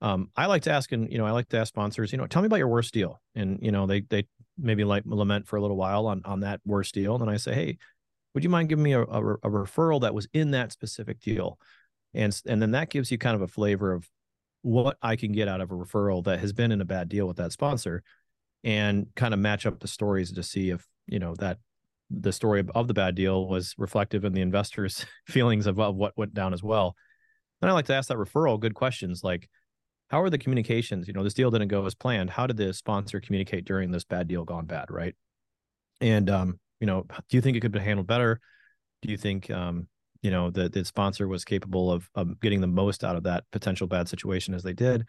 Um, 0.00 0.30
I 0.36 0.46
like 0.46 0.62
to 0.62 0.72
ask, 0.72 0.92
and 0.92 1.10
you 1.10 1.18
know, 1.18 1.26
I 1.26 1.30
like 1.30 1.48
to 1.48 1.58
ask 1.58 1.68
sponsors, 1.68 2.12
you 2.12 2.18
know, 2.18 2.26
tell 2.26 2.42
me 2.42 2.46
about 2.46 2.58
your 2.58 2.68
worst 2.68 2.92
deal, 2.92 3.20
and 3.34 3.58
you 3.62 3.72
know, 3.72 3.86
they 3.86 4.02
they 4.02 4.26
maybe 4.58 4.84
like 4.84 5.04
lament 5.06 5.46
for 5.46 5.56
a 5.56 5.60
little 5.60 5.76
while 5.76 6.06
on 6.06 6.22
on 6.24 6.40
that 6.40 6.60
worst 6.64 6.94
deal, 6.94 7.14
and 7.14 7.22
then 7.22 7.28
I 7.28 7.38
say, 7.38 7.54
hey, 7.54 7.78
would 8.34 8.44
you 8.44 8.50
mind 8.50 8.68
giving 8.68 8.82
me 8.82 8.92
a, 8.92 9.00
a, 9.00 9.34
a 9.34 9.50
referral 9.50 10.02
that 10.02 10.14
was 10.14 10.28
in 10.34 10.50
that 10.50 10.70
specific 10.70 11.20
deal? 11.20 11.58
And 12.16 12.40
and 12.46 12.60
then 12.60 12.72
that 12.72 12.90
gives 12.90 13.10
you 13.10 13.18
kind 13.18 13.36
of 13.36 13.42
a 13.42 13.48
flavor 13.48 13.92
of 13.92 14.08
what 14.62 14.96
I 15.02 15.14
can 15.16 15.32
get 15.32 15.46
out 15.46 15.60
of 15.60 15.70
a 15.70 15.74
referral 15.74 16.24
that 16.24 16.40
has 16.40 16.52
been 16.52 16.72
in 16.72 16.80
a 16.80 16.84
bad 16.84 17.08
deal 17.08 17.26
with 17.28 17.36
that 17.36 17.52
sponsor, 17.52 18.02
and 18.64 19.06
kind 19.14 19.34
of 19.34 19.40
match 19.40 19.66
up 19.66 19.78
the 19.78 19.88
stories 19.88 20.32
to 20.32 20.42
see 20.42 20.70
if 20.70 20.86
you 21.06 21.18
know 21.18 21.34
that 21.36 21.58
the 22.10 22.32
story 22.32 22.64
of 22.74 22.88
the 22.88 22.94
bad 22.94 23.14
deal 23.14 23.46
was 23.46 23.74
reflective 23.78 24.24
in 24.24 24.32
the 24.32 24.40
investors' 24.40 25.04
feelings 25.26 25.66
of, 25.66 25.78
of 25.78 25.96
what 25.96 26.16
went 26.16 26.34
down 26.34 26.54
as 26.54 26.62
well. 26.62 26.96
And 27.60 27.70
I 27.70 27.74
like 27.74 27.86
to 27.86 27.94
ask 27.94 28.08
that 28.08 28.18
referral 28.18 28.60
good 28.60 28.74
questions 28.74 29.24
like, 29.24 29.48
how 30.08 30.22
are 30.22 30.30
the 30.30 30.38
communications? 30.38 31.08
You 31.08 31.14
know, 31.14 31.24
this 31.24 31.34
deal 31.34 31.50
didn't 31.50 31.68
go 31.68 31.84
as 31.84 31.94
planned. 31.94 32.30
How 32.30 32.46
did 32.46 32.56
the 32.56 32.72
sponsor 32.72 33.20
communicate 33.20 33.64
during 33.64 33.90
this 33.90 34.04
bad 34.04 34.28
deal 34.28 34.44
gone 34.44 34.66
bad, 34.66 34.90
right? 34.90 35.16
And 36.00 36.30
um, 36.30 36.60
you 36.80 36.86
know, 36.86 37.06
do 37.28 37.36
you 37.36 37.40
think 37.40 37.56
it 37.56 37.60
could 37.60 37.72
be 37.72 37.80
handled 37.80 38.06
better? 38.06 38.40
Do 39.02 39.10
you 39.10 39.16
think 39.16 39.50
um, 39.50 39.88
you 40.22 40.30
know 40.30 40.50
the 40.50 40.68
the 40.68 40.84
sponsor 40.84 41.28
was 41.28 41.44
capable 41.44 41.90
of, 41.90 42.08
of 42.14 42.40
getting 42.40 42.60
the 42.60 42.66
most 42.66 43.04
out 43.04 43.16
of 43.16 43.24
that 43.24 43.44
potential 43.52 43.86
bad 43.86 44.08
situation 44.08 44.54
as 44.54 44.62
they 44.62 44.72
did 44.72 45.04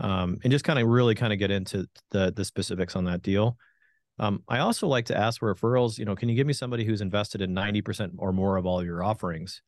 um, 0.00 0.38
and 0.42 0.50
just 0.50 0.64
kind 0.64 0.78
of 0.78 0.86
really 0.86 1.14
kind 1.14 1.32
of 1.32 1.38
get 1.38 1.50
into 1.50 1.86
the 2.10 2.32
the 2.34 2.44
specifics 2.44 2.96
on 2.96 3.04
that 3.04 3.22
deal. 3.22 3.56
Um, 4.20 4.44
i 4.46 4.60
also 4.60 4.86
like 4.86 5.06
to 5.06 5.16
ask 5.16 5.40
for 5.40 5.52
referrals 5.52 5.98
you 5.98 6.04
know 6.04 6.14
can 6.14 6.28
you 6.28 6.36
give 6.36 6.46
me 6.46 6.52
somebody 6.52 6.84
who's 6.84 7.00
invested 7.00 7.42
in 7.42 7.52
90% 7.52 8.12
or 8.18 8.32
more 8.32 8.56
of 8.56 8.66
all 8.66 8.84
your 8.84 9.02
offerings? 9.02 9.62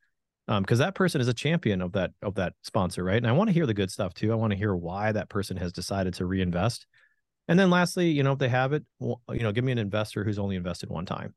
Because 0.46 0.81
um, 0.81 0.87
that 0.87 0.94
person 0.94 1.20
is 1.20 1.26
a 1.26 1.34
champion 1.34 1.82
of 1.82 1.93
that 1.93 2.12
of 2.23 2.37
that 2.37 2.52
sponsor 2.62 3.02
right? 3.02 3.17
And 3.17 3.26
i 3.26 3.32
want 3.32 3.49
to 3.49 3.55
hear 3.55 3.67
the 3.67 3.75
good 3.75 3.90
stuff 3.90 4.14
too. 4.14 4.32
I 4.32 4.37
want 4.37 4.52
to 4.52 4.58
hear 4.58 4.75
why 4.75 5.12
that 5.12 5.28
person 5.28 5.56
has 5.56 5.73
decided 5.73 6.14
to 6.14 6.26
reinvest. 6.26 6.87
And 7.49 7.58
then 7.58 7.70
lastly 7.70 8.11
you 8.11 8.23
know 8.23 8.32
if 8.32 8.38
they 8.38 8.49
have 8.49 8.73
it 8.73 8.84
you 9.00 9.17
know 9.28 9.52
give 9.52 9.64
me 9.64 9.73
an 9.73 9.78
investor 9.78 10.23
who's 10.25 10.38
only 10.38 10.56
invested 10.56 10.90
one 10.90 11.06
time. 11.06 11.34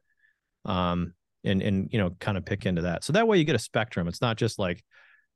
Um, 0.66 1.14
and 1.44 1.62
and 1.62 1.90
you 1.92 2.00
know 2.00 2.12
kind 2.20 2.38
of 2.38 2.46
pick 2.46 2.66
into 2.66 2.84
that. 2.84 3.04
So 3.04 3.14
that 3.14 3.28
way 3.28 3.38
you 3.38 3.44
get 3.44 3.56
a 3.56 3.60
spectrum. 3.60 4.08
It's 4.08 4.22
not 4.22 4.38
just 4.38 4.60
like 4.60 4.84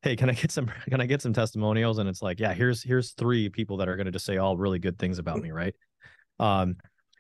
hey 0.02 0.18
can 0.18 0.30
i 0.30 0.34
get 0.34 0.52
some 0.52 0.70
can 0.90 1.02
i 1.02 1.06
get 1.06 1.22
some 1.22 1.34
testimonials? 1.34 1.98
And 1.98 2.08
it's 2.08 2.22
like 2.22 2.40
yeah 2.40 2.54
here's 2.54 2.84
here's 2.84 3.12
three 3.14 3.50
people 3.50 3.78
that 3.78 3.90
are 3.90 3.96
going 3.96 4.06
to 4.06 4.12
just 4.12 4.26
say 4.26 4.38
all 4.38 4.58
really 4.58 4.80
good 4.80 5.00
things 5.00 5.18
about 5.20 5.42
me 5.42 5.52
right? 5.52 5.74
Um 6.40 6.76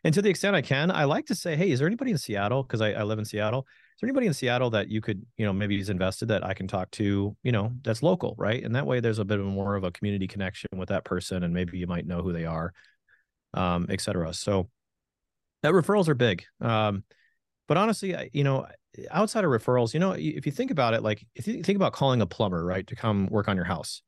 and 0.05 0.13
to 0.13 0.21
the 0.21 0.29
extent 0.29 0.53
i 0.53 0.61
can 0.61 0.91
i 0.91 1.05
like 1.05 1.25
to 1.27 1.35
say 1.35 1.55
hey 1.55 1.71
is 1.71 1.79
there 1.79 1.87
anybody 1.87 2.11
in 2.11 2.17
seattle? 2.17 2.63
Because 2.63 2.81
I, 2.81 2.91
I 2.91 3.03
live 3.03 3.19
in 3.19 3.25
seattle. 3.25 3.61
Is 3.61 4.01
there 4.01 4.07
anybody 4.07 4.27
in 4.27 4.33
seattle 4.33 4.69
that 4.71 4.89
you 4.89 5.01
could 5.01 5.25
you 5.37 5.45
know 5.45 5.53
maybe 5.53 5.77
he's 5.77 5.89
invested 5.89 6.27
that 6.27 6.45
i 6.45 6.53
can 6.53 6.67
talk 6.67 6.91
to 6.91 7.35
you 7.41 7.51
know 7.51 7.71
that's 7.83 8.03
local 8.03 8.35
right? 8.37 8.63
And 8.63 8.75
that 8.75 8.85
way 8.85 8.99
there's 8.99 9.19
a 9.19 9.25
bit 9.25 9.39
of 9.39 9.45
more 9.45 9.75
of 9.75 9.83
a 9.83 9.91
community 9.91 10.27
connection 10.27 10.69
with 10.75 10.89
that 10.89 11.05
person 11.05 11.43
and 11.43 11.53
maybe 11.53 11.77
you 11.77 11.87
might 11.87 12.05
know 12.05 12.21
who 12.21 12.33
they 12.33 12.45
are 12.45 12.73
um 13.53 13.87
etc 13.89 14.33
so 14.33 14.67
that 15.63 15.71
referrals 15.71 16.09
are 16.09 16.15
big. 16.15 16.43
Um 16.61 17.03
but 17.67 17.77
honestly, 17.77 18.29
you 18.33 18.43
know, 18.43 18.67
outside 19.11 19.43
of 19.43 19.51
referrals, 19.51 19.93
you 19.93 19.99
know, 19.99 20.11
if 20.11 20.45
you 20.45 20.51
think 20.51 20.71
about 20.71 20.93
it, 20.93 21.03
like 21.03 21.25
if 21.35 21.47
you 21.47 21.63
think 21.63 21.75
about 21.75 21.93
calling 21.93 22.21
a 22.21 22.25
plumber, 22.25 22.65
right, 22.65 22.85
to 22.87 22.95
come 22.95 23.27
work 23.27 23.47
on 23.47 23.55
your 23.55 23.65
house, 23.65 24.01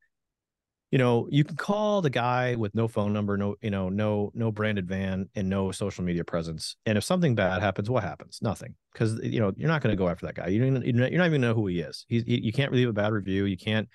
you 0.92 0.98
know, 0.98 1.28
you 1.30 1.44
can 1.44 1.56
call 1.56 2.02
the 2.02 2.10
guy 2.10 2.56
with 2.56 2.76
no 2.76 2.88
phone 2.88 3.12
number, 3.12 3.38
no, 3.38 3.56
you 3.62 3.72
know, 3.72 3.90
no, 3.90 4.32
no 4.34 4.52
branded 4.52 4.88
van 4.88 5.28
and 5.36 5.50
no 5.50 5.72
social 5.72 6.04
media 6.04 6.24
presence. 6.24 6.78
And 6.86 6.98
if 6.98 7.04
something 7.04 7.36
bad 7.36 7.62
happens, 7.62 7.90
what 7.90 8.04
happens? 8.04 8.40
Nothing. 8.42 8.76
Cause 8.94 9.20
you 9.24 9.40
know, 9.40 9.52
you're 9.58 9.68
not 9.68 9.82
going 9.82 9.92
to 9.92 9.98
go 9.98 10.08
after 10.08 10.26
that 10.28 10.36
guy. 10.36 10.48
You 10.48 10.60
don't, 10.60 10.86
you're 10.86 11.18
not 11.18 11.26
even 11.26 11.42
know 11.42 11.54
who 11.54 11.68
he 11.68 11.80
is. 11.80 12.06
He's, 12.08 12.24
you 12.28 12.54
can't 12.54 12.72
leave 12.72 12.88
a 12.88 12.94
bad 12.94 13.12
review. 13.12 13.46
You 13.46 13.58
can't, 13.58 13.90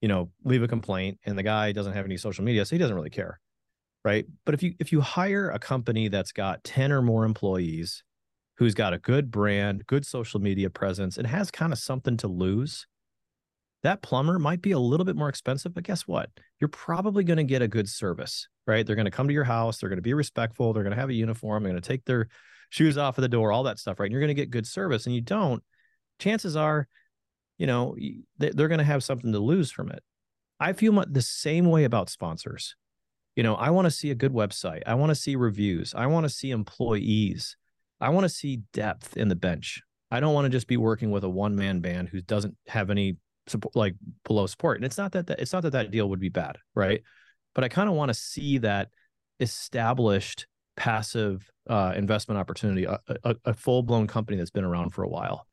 you 0.00 0.08
know, 0.08 0.30
leave 0.44 0.62
a 0.62 0.68
complaint 0.68 1.18
and 1.24 1.36
the 1.36 1.42
guy 1.42 1.72
doesn't 1.72 1.94
have 1.94 2.04
any 2.04 2.16
social 2.16 2.44
media. 2.44 2.64
So 2.64 2.76
he 2.76 2.78
doesn't 2.78 2.94
really 2.94 3.10
care. 3.10 3.40
Right. 4.04 4.24
But 4.44 4.54
if 4.54 4.62
you, 4.62 4.74
if 4.78 4.92
you 4.92 5.00
hire 5.00 5.50
a 5.50 5.58
company 5.58 6.08
that's 6.08 6.32
got 6.32 6.62
10 6.64 6.92
or 6.92 7.02
more 7.02 7.24
employees, 7.24 8.02
who's 8.60 8.74
got 8.74 8.92
a 8.92 8.98
good 8.98 9.30
brand, 9.30 9.86
good 9.86 10.04
social 10.04 10.38
media 10.38 10.68
presence, 10.68 11.16
and 11.16 11.26
has 11.26 11.50
kind 11.50 11.72
of 11.72 11.78
something 11.78 12.18
to 12.18 12.28
lose, 12.28 12.86
that 13.82 14.02
plumber 14.02 14.38
might 14.38 14.60
be 14.60 14.72
a 14.72 14.78
little 14.78 15.06
bit 15.06 15.16
more 15.16 15.30
expensive, 15.30 15.72
but 15.72 15.82
guess 15.82 16.02
what? 16.02 16.28
You're 16.60 16.68
probably 16.68 17.24
going 17.24 17.38
to 17.38 17.42
get 17.42 17.62
a 17.62 17.68
good 17.68 17.88
service, 17.88 18.48
right? 18.66 18.86
They're 18.86 18.96
going 18.96 19.06
to 19.06 19.10
come 19.10 19.28
to 19.28 19.32
your 19.32 19.44
house, 19.44 19.78
they're 19.78 19.88
going 19.88 19.96
to 19.96 20.02
be 20.02 20.12
respectful, 20.12 20.74
they're 20.74 20.82
going 20.82 20.94
to 20.94 21.00
have 21.00 21.08
a 21.08 21.14
uniform, 21.14 21.62
they're 21.62 21.72
going 21.72 21.80
to 21.80 21.88
take 21.88 22.04
their 22.04 22.28
shoes 22.68 22.98
off 22.98 23.16
of 23.16 23.22
the 23.22 23.28
door, 23.28 23.50
all 23.50 23.62
that 23.62 23.78
stuff, 23.78 23.98
right? 23.98 24.04
And 24.04 24.12
you're 24.12 24.20
going 24.20 24.28
to 24.28 24.34
get 24.34 24.50
good 24.50 24.66
service, 24.66 25.06
and 25.06 25.14
you 25.14 25.22
don't. 25.22 25.62
Chances 26.18 26.54
are, 26.54 26.86
you 27.56 27.66
know, 27.66 27.96
they're 28.36 28.68
going 28.68 28.76
to 28.76 28.84
have 28.84 29.02
something 29.02 29.32
to 29.32 29.38
lose 29.38 29.70
from 29.70 29.90
it. 29.90 30.02
I 30.60 30.74
feel 30.74 31.02
the 31.08 31.22
same 31.22 31.64
way 31.64 31.84
about 31.84 32.10
sponsors. 32.10 32.76
You 33.36 33.42
know, 33.42 33.54
I 33.54 33.70
want 33.70 33.86
to 33.86 33.90
see 33.90 34.10
a 34.10 34.14
good 34.14 34.34
website. 34.34 34.82
I 34.86 34.96
want 34.96 35.08
to 35.08 35.14
see 35.14 35.34
reviews. 35.34 35.94
I 35.96 36.08
want 36.08 36.24
to 36.24 36.30
see 36.30 36.50
employees. 36.50 37.56
I 38.00 38.10
want 38.10 38.24
to 38.24 38.28
see 38.28 38.62
depth 38.72 39.16
in 39.16 39.28
the 39.28 39.36
bench. 39.36 39.82
I 40.10 40.20
don't 40.20 40.34
want 40.34 40.46
to 40.46 40.50
just 40.50 40.66
be 40.66 40.76
working 40.76 41.10
with 41.10 41.24
a 41.24 41.28
one 41.28 41.54
man 41.54 41.80
band 41.80 42.08
who 42.08 42.20
doesn't 42.20 42.56
have 42.66 42.90
any 42.90 43.16
support 43.46 43.76
like 43.76 43.94
below 44.24 44.46
support. 44.46 44.78
And 44.78 44.84
it's 44.84 44.98
not 44.98 45.12
that, 45.12 45.26
that 45.28 45.40
it's 45.40 45.52
not 45.52 45.62
that 45.62 45.72
that 45.72 45.90
deal 45.90 46.08
would 46.08 46.20
be 46.20 46.28
bad, 46.28 46.56
right? 46.74 47.02
But 47.54 47.64
I 47.64 47.68
kind 47.68 47.88
of 47.88 47.94
want 47.94 48.08
to 48.08 48.14
see 48.14 48.58
that 48.58 48.88
established 49.38 50.46
passive 50.76 51.48
uh, 51.68 51.92
investment 51.96 52.38
opportunity, 52.38 52.84
a, 52.84 52.98
a, 53.24 53.36
a 53.44 53.54
full 53.54 53.82
blown 53.82 54.06
company 54.06 54.38
that's 54.38 54.50
been 54.50 54.64
around 54.64 54.90
for 54.90 55.02
a 55.02 55.08
while. 55.08 55.46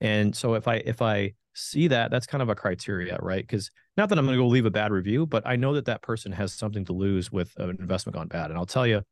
And 0.00 0.34
so 0.34 0.54
if 0.54 0.68
I 0.68 0.76
if 0.76 1.02
I 1.02 1.34
see 1.54 1.88
that, 1.88 2.10
that's 2.10 2.26
kind 2.26 2.42
of 2.42 2.48
a 2.48 2.54
criteria, 2.54 3.18
right? 3.20 3.42
Because 3.42 3.70
not 3.96 4.08
that 4.08 4.18
I'm 4.18 4.26
going 4.26 4.36
to 4.36 4.42
go 4.42 4.46
leave 4.46 4.66
a 4.66 4.70
bad 4.70 4.92
review, 4.92 5.26
but 5.26 5.44
I 5.44 5.56
know 5.56 5.74
that 5.74 5.86
that 5.86 6.02
person 6.02 6.30
has 6.32 6.52
something 6.52 6.84
to 6.84 6.92
lose 6.92 7.32
with 7.32 7.52
an 7.56 7.70
investment 7.80 8.14
gone 8.14 8.28
bad. 8.28 8.50
And 8.50 8.58
I'll 8.58 8.66
tell 8.66 8.86
you, 8.86 9.02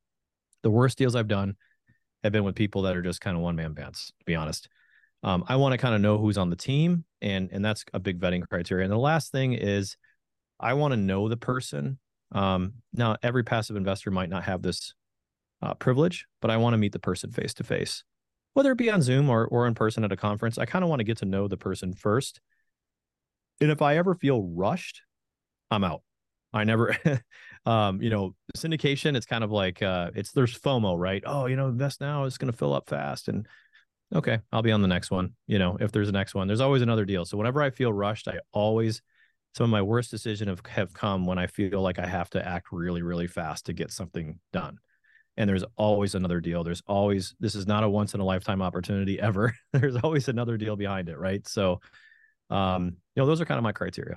the 0.62 0.70
worst 0.70 0.96
deals 0.96 1.16
I've 1.16 1.26
done 1.26 1.56
have 2.26 2.32
been 2.32 2.44
with 2.44 2.54
people 2.54 2.82
that 2.82 2.96
are 2.96 3.02
just 3.02 3.20
kind 3.20 3.36
of 3.36 3.42
one 3.42 3.56
man 3.56 3.72
bands. 3.72 4.12
To 4.18 4.24
be 4.24 4.34
honest, 4.34 4.68
um, 5.22 5.44
I 5.48 5.56
want 5.56 5.72
to 5.72 5.78
kind 5.78 5.94
of 5.94 6.00
know 6.00 6.18
who's 6.18 6.38
on 6.38 6.50
the 6.50 6.56
team, 6.56 7.04
and 7.22 7.48
and 7.52 7.64
that's 7.64 7.84
a 7.92 8.00
big 8.00 8.20
vetting 8.20 8.46
criteria. 8.48 8.84
And 8.84 8.92
the 8.92 8.98
last 8.98 9.32
thing 9.32 9.54
is, 9.54 9.96
I 10.60 10.74
want 10.74 10.92
to 10.92 10.96
know 10.96 11.28
the 11.28 11.36
person. 11.36 11.98
Um, 12.32 12.74
now, 12.92 13.16
every 13.22 13.44
passive 13.44 13.76
investor 13.76 14.10
might 14.10 14.28
not 14.28 14.44
have 14.44 14.62
this 14.62 14.94
uh, 15.62 15.74
privilege, 15.74 16.26
but 16.40 16.50
I 16.50 16.56
want 16.56 16.74
to 16.74 16.78
meet 16.78 16.92
the 16.92 16.98
person 16.98 17.30
face 17.30 17.54
to 17.54 17.64
face, 17.64 18.04
whether 18.54 18.72
it 18.72 18.78
be 18.78 18.90
on 18.90 19.02
Zoom 19.02 19.30
or 19.30 19.46
or 19.46 19.66
in 19.66 19.74
person 19.74 20.04
at 20.04 20.12
a 20.12 20.16
conference. 20.16 20.58
I 20.58 20.66
kind 20.66 20.82
of 20.84 20.88
want 20.90 21.00
to 21.00 21.04
get 21.04 21.18
to 21.18 21.24
know 21.24 21.48
the 21.48 21.56
person 21.56 21.92
first. 21.92 22.40
And 23.60 23.70
if 23.70 23.80
I 23.80 23.96
ever 23.96 24.14
feel 24.14 24.42
rushed, 24.42 25.02
I'm 25.70 25.82
out. 25.82 26.02
I 26.52 26.64
never, 26.64 26.96
um, 27.66 28.00
you 28.00 28.10
know, 28.10 28.34
syndication. 28.56 29.16
It's 29.16 29.26
kind 29.26 29.44
of 29.44 29.50
like 29.50 29.82
uh, 29.82 30.10
it's 30.14 30.32
there's 30.32 30.58
FOMO, 30.58 30.98
right? 30.98 31.22
Oh, 31.26 31.46
you 31.46 31.56
know, 31.56 31.68
invest 31.68 32.00
now. 32.00 32.24
It's 32.24 32.38
going 32.38 32.50
to 32.50 32.56
fill 32.56 32.72
up 32.72 32.88
fast, 32.88 33.28
and 33.28 33.46
okay, 34.14 34.38
I'll 34.52 34.62
be 34.62 34.72
on 34.72 34.82
the 34.82 34.88
next 34.88 35.10
one. 35.10 35.34
You 35.46 35.58
know, 35.58 35.76
if 35.80 35.92
there's 35.92 36.08
a 36.08 36.12
next 36.12 36.34
one, 36.34 36.46
there's 36.46 36.60
always 36.60 36.82
another 36.82 37.04
deal. 37.04 37.24
So 37.24 37.36
whenever 37.36 37.62
I 37.62 37.70
feel 37.70 37.92
rushed, 37.92 38.28
I 38.28 38.38
always 38.52 39.02
some 39.54 39.64
of 39.64 39.70
my 39.70 39.82
worst 39.82 40.10
decisions 40.10 40.48
have, 40.48 40.60
have 40.66 40.92
come 40.92 41.26
when 41.26 41.38
I 41.38 41.46
feel 41.46 41.80
like 41.80 41.98
I 41.98 42.06
have 42.06 42.28
to 42.30 42.46
act 42.46 42.68
really, 42.72 43.02
really 43.02 43.26
fast 43.26 43.66
to 43.66 43.72
get 43.72 43.90
something 43.90 44.38
done 44.52 44.78
and 45.36 45.48
there's 45.48 45.64
always 45.76 46.14
another 46.14 46.40
deal 46.40 46.64
there's 46.64 46.82
always 46.86 47.34
this 47.40 47.54
is 47.54 47.66
not 47.66 47.84
a 47.84 47.88
once 47.88 48.14
in 48.14 48.20
a 48.20 48.24
lifetime 48.24 48.62
opportunity 48.62 49.20
ever 49.20 49.54
there's 49.72 49.96
always 49.96 50.28
another 50.28 50.56
deal 50.56 50.76
behind 50.76 51.08
it 51.08 51.18
right 51.18 51.46
so 51.46 51.80
um 52.50 52.96
you 53.14 53.22
know 53.22 53.26
those 53.26 53.40
are 53.40 53.44
kind 53.44 53.58
of 53.58 53.64
my 53.64 53.72
criteria 53.72 54.16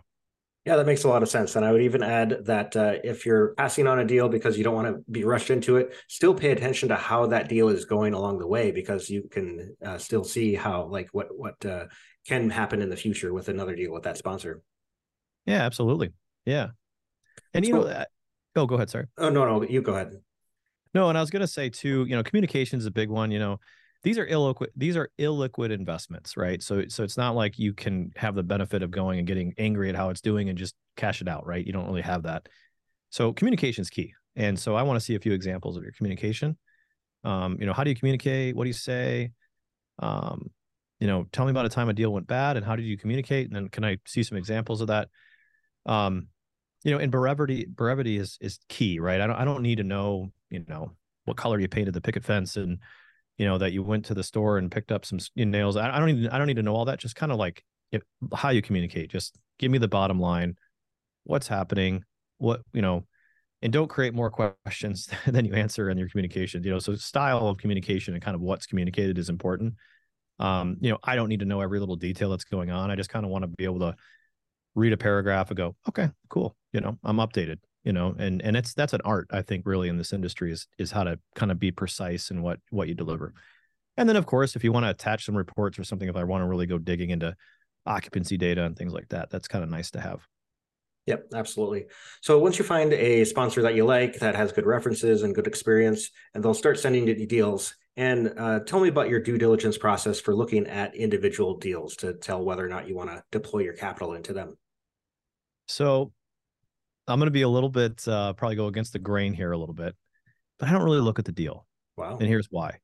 yeah 0.66 0.76
that 0.76 0.86
makes 0.86 1.04
a 1.04 1.08
lot 1.08 1.24
of 1.24 1.30
sense. 1.30 1.56
And 1.56 1.66
i 1.66 1.72
would 1.72 1.82
even 1.82 2.04
add 2.04 2.46
that 2.46 2.76
uh, 2.76 2.96
if 3.04 3.26
you're 3.26 3.54
passing 3.56 3.88
on 3.88 4.00
a 4.00 4.06
deal 4.06 4.30
because 4.30 4.58
you 4.58 4.64
don't 4.64 4.76
want 4.76 4.88
to 4.88 5.12
be 5.12 5.24
rushed 5.24 5.50
into 5.50 5.78
it 5.78 5.94
still 6.08 6.34
pay 6.34 6.52
attention 6.52 6.90
to 6.90 6.96
how 6.96 7.28
that 7.28 7.50
deal 7.50 7.70
is 7.70 7.86
going 7.86 8.14
along 8.14 8.40
the 8.40 8.48
way 8.48 8.72
because 8.72 9.10
you 9.10 9.24
can 9.30 9.76
uh, 9.86 9.98
still 9.98 10.24
see 10.24 10.56
how 10.56 10.86
like 10.86 11.10
what 11.12 11.28
what 11.38 11.66
uh, 11.66 11.86
can 12.28 12.50
happen 12.50 12.82
in 12.82 12.90
the 12.90 12.98
future 12.98 13.34
with 13.34 13.50
another 13.50 13.76
deal 13.76 13.92
with 13.92 14.04
that 14.04 14.18
sponsor. 14.18 14.62
Yeah 15.46 15.64
absolutely. 15.66 16.12
Yeah. 16.46 16.68
And 17.54 17.66
you 17.66 17.74
so, 17.74 17.82
know 17.82 18.06
oh 18.56 18.66
go 18.66 18.76
ahead 18.76 18.90
sorry. 18.90 19.06
Oh 19.18 19.30
no 19.30 19.46
no 19.46 19.64
you 19.64 19.82
go 19.82 19.94
ahead. 19.94 20.14
No, 20.94 21.10
and 21.10 21.18
I 21.18 21.22
was 21.22 21.30
going 21.30 21.42
to 21.42 21.48
say 21.48 21.70
too, 21.70 22.06
you 22.06 22.16
know, 22.16 22.24
communication 22.24 22.80
is 22.80 22.86
a 22.86 22.92
big 22.92 23.10
one. 23.10 23.32
You 23.32 23.40
know, 23.40 23.60
these 24.04 24.18
are 24.18 24.26
illiquid 24.26 24.68
these 24.76 24.96
are 24.96 25.10
illiquid 25.20 25.72
investments, 25.72 26.38
right? 26.38 26.62
So 26.64 26.84
so 26.88 27.04
it's 27.04 27.18
not 27.18 27.36
like 27.36 27.60
you 27.60 27.74
can 27.74 28.12
have 28.16 28.36
the 28.36 28.44
benefit 28.44 28.82
of 28.82 28.92
going 28.92 29.20
and 29.20 29.28
getting 29.28 29.54
angry 29.58 29.90
at 29.90 29.96
how 29.96 30.10
it's 30.10 30.22
doing 30.22 30.50
and 30.50 30.58
just 30.58 30.76
cash 30.96 31.22
it 31.22 31.28
out, 31.28 31.46
right? 31.46 31.66
You 31.66 31.74
don't 31.74 31.86
really 31.86 32.02
have 32.02 32.24
that. 32.24 32.48
So 33.10 33.34
communication 33.34 33.82
is 33.82 33.90
key. 33.90 34.14
And 34.36 34.58
so 34.58 34.76
I 34.76 34.84
want 34.84 34.98
to 34.98 35.06
see 35.06 35.16
a 35.16 35.20
few 35.20 35.34
examples 35.34 35.76
of 35.76 35.84
your 35.84 35.92
communication. 35.92 36.58
Um, 37.24 37.58
you 37.60 37.66
know, 37.66 37.74
how 37.74 37.84
do 37.84 37.90
you 37.90 37.96
communicate? 37.96 38.56
What 38.56 38.64
do 38.64 38.70
you 38.70 38.74
say? 38.74 39.32
Um, 40.00 40.50
you 41.00 41.08
know, 41.08 41.26
tell 41.32 41.46
me 41.46 41.52
about 41.52 41.66
a 41.66 41.70
time 41.70 41.90
a 41.90 41.94
deal 41.94 42.14
went 42.14 42.28
bad 42.28 42.56
and 42.56 42.66
how 42.66 42.76
did 42.76 42.86
you 42.86 42.98
communicate? 42.98 43.48
And 43.48 43.56
then 43.56 43.70
can 43.70 43.84
I 43.84 43.98
see 44.06 44.24
some 44.24 44.38
examples 44.38 44.82
of 44.82 44.88
that? 44.88 45.10
Um, 45.86 46.28
you 46.84 46.92
know, 46.92 47.00
and 47.00 47.12
brevity 47.12 47.66
brevity 47.66 48.18
is 48.18 48.38
is 48.40 48.60
key, 48.70 49.00
right? 49.00 49.20
I 49.20 49.28
don't 49.28 49.36
I 49.36 49.46
don't 49.46 49.64
need 49.64 49.80
to 49.80 49.84
know 49.84 50.32
you 50.50 50.64
know 50.68 50.94
what 51.26 51.38
color 51.38 51.60
you 51.60 51.68
painted 51.68 51.94
the 51.94 52.02
picket 52.02 52.24
fence 52.24 52.56
and 52.56 52.80
you 53.40 53.46
know 53.46 53.58
that 53.58 53.72
you 53.72 53.82
went 53.82 54.06
to 54.06 54.14
the 54.14 54.24
store 54.24 54.60
and 54.60 54.70
picked 54.70 54.92
up 54.92 55.06
some 55.06 55.18
nails. 55.36 55.78
I, 55.78 55.96
I 55.96 56.00
don't 56.00 56.10
even 56.10 56.28
i 56.30 56.38
don't 56.38 56.46
need 56.46 56.58
to 56.58 56.64
know 56.64 56.76
all 56.76 56.86
that 56.86 57.00
just 57.00 57.16
kind 57.16 57.32
of 57.32 57.40
like 57.40 57.64
if, 57.92 58.04
how 58.36 58.50
you 58.50 58.62
communicate 58.62 59.10
just 59.10 59.36
give 59.58 59.72
me 59.72 59.80
the 59.80 59.88
bottom 59.88 60.20
line 60.20 60.56
what's 61.24 61.48
happening 61.48 62.04
what 62.38 62.62
you 62.74 62.84
know 62.84 63.06
and 63.62 63.74
don't 63.74 63.88
create 63.88 64.14
more 64.14 64.30
questions 64.30 65.10
than 65.26 65.46
you 65.46 65.54
answer 65.54 65.90
in 65.90 65.98
your 65.98 66.10
communication 66.10 66.62
you 66.62 66.70
know 66.70 66.80
so 66.80 66.94
style 66.96 67.48
of 67.48 67.58
communication 67.58 68.14
and 68.14 68.22
kind 68.22 68.36
of 68.36 68.42
what's 68.42 68.68
communicated 68.68 69.18
is 69.18 69.30
important. 69.30 69.74
Um 70.38 70.78
you 70.82 70.92
know 70.92 71.00
i 71.04 71.16
don't 71.16 71.30
need 71.30 71.40
to 71.40 71.46
know 71.46 71.62
every 71.62 71.80
little 71.80 71.96
detail 71.96 72.30
that's 72.30 72.46
going 72.46 72.70
on 72.70 72.92
i 72.92 72.96
just 72.96 73.10
kind 73.10 73.26
of 73.26 73.32
want 73.32 73.44
to 73.44 73.48
be 73.48 73.64
able 73.64 73.80
to 73.80 73.96
read 74.76 74.94
a 74.94 74.98
paragraph 74.98 75.50
and 75.50 75.58
go 75.58 75.76
okay 75.88 76.10
cool 76.30 76.56
you 76.72 76.80
know 76.80 76.98
i'm 77.04 77.18
updated 77.18 77.58
you 77.84 77.94
know 77.94 78.16
and 78.18 78.42
and 78.42 78.58
it's 78.58 78.74
that's 78.74 78.94
an 78.94 79.02
art 79.06 79.28
i 79.32 79.42
think 79.42 79.66
really 79.66 79.90
in 79.90 79.98
this 79.98 80.14
industry 80.14 80.52
is 80.52 80.68
is 80.78 80.92
how 80.92 81.04
to 81.04 81.18
kind 81.36 81.52
of 81.52 81.60
be 81.60 81.72
precise 81.72 82.32
in 82.32 82.42
what 82.42 82.60
what 82.70 82.88
you 82.88 82.94
deliver 82.94 83.34
and 83.98 84.08
then 84.08 84.16
of 84.16 84.26
course 84.26 84.56
if 84.56 84.64
you 84.64 84.72
want 84.72 84.86
to 84.86 84.90
attach 84.90 85.26
some 85.26 85.36
reports 85.36 85.80
or 85.80 85.84
something 85.84 86.10
if 86.10 86.16
i 86.16 86.24
want 86.24 86.42
to 86.42 86.48
really 86.48 86.66
go 86.66 86.78
digging 86.78 87.10
into 87.10 87.36
occupancy 87.86 88.38
data 88.38 88.64
and 88.64 88.78
things 88.78 88.94
like 88.94 89.08
that 89.10 89.30
that's 89.30 89.48
kind 89.48 89.64
of 89.64 89.70
nice 89.70 89.92
to 89.92 90.00
have 90.00 90.28
Yep, 91.10 91.30
absolutely. 91.34 91.88
So 92.22 92.38
once 92.38 92.60
you 92.60 92.66
find 92.66 92.94
a 92.94 93.26
sponsor 93.26 93.64
that 93.64 93.74
you 93.74 93.84
like 93.84 94.20
that 94.20 94.36
has 94.36 94.52
good 94.52 94.68
references 94.68 95.24
and 95.24 95.34
good 95.34 95.48
experience, 95.48 96.12
and 96.36 96.44
they'll 96.44 96.54
start 96.54 96.78
sending 96.78 97.08
you 97.08 97.26
deals. 97.26 97.76
And 97.98 98.32
uh, 98.38 98.60
tell 98.60 98.80
me 98.80 98.90
about 98.90 99.10
your 99.10 99.20
due 99.20 99.40
diligence 99.40 99.76
process 99.76 100.20
for 100.20 100.36
looking 100.36 100.68
at 100.68 100.96
individual 100.96 101.58
deals 101.58 101.96
to 101.98 102.14
tell 102.14 102.46
whether 102.46 102.64
or 102.64 102.70
not 102.70 102.88
you 102.88 102.96
want 102.96 103.10
to 103.10 103.24
deploy 103.32 103.62
your 103.62 103.74
capital 103.74 104.14
into 104.14 104.34
them. 104.34 104.56
So 105.68 106.12
I'm 107.10 107.20
going 107.20 107.28
to 107.28 107.32
be 107.32 107.42
a 107.42 107.50
little 107.50 107.70
bit 107.70 108.08
uh, 108.08 108.34
probably 108.34 108.56
go 108.56 108.68
against 108.68 108.94
the 108.94 109.00
grain 109.00 109.34
here 109.34 109.52
a 109.52 109.58
little 109.58 109.76
bit, 109.76 109.96
but 110.58 110.70
I 110.70 110.72
don't 110.72 110.84
really 110.84 111.02
look 111.02 111.20
at 111.20 111.26
the 111.26 111.32
deal. 111.32 111.66
Wow. 111.98 112.18
And 112.20 112.28
here's 112.28 112.48
why. 112.50 112.78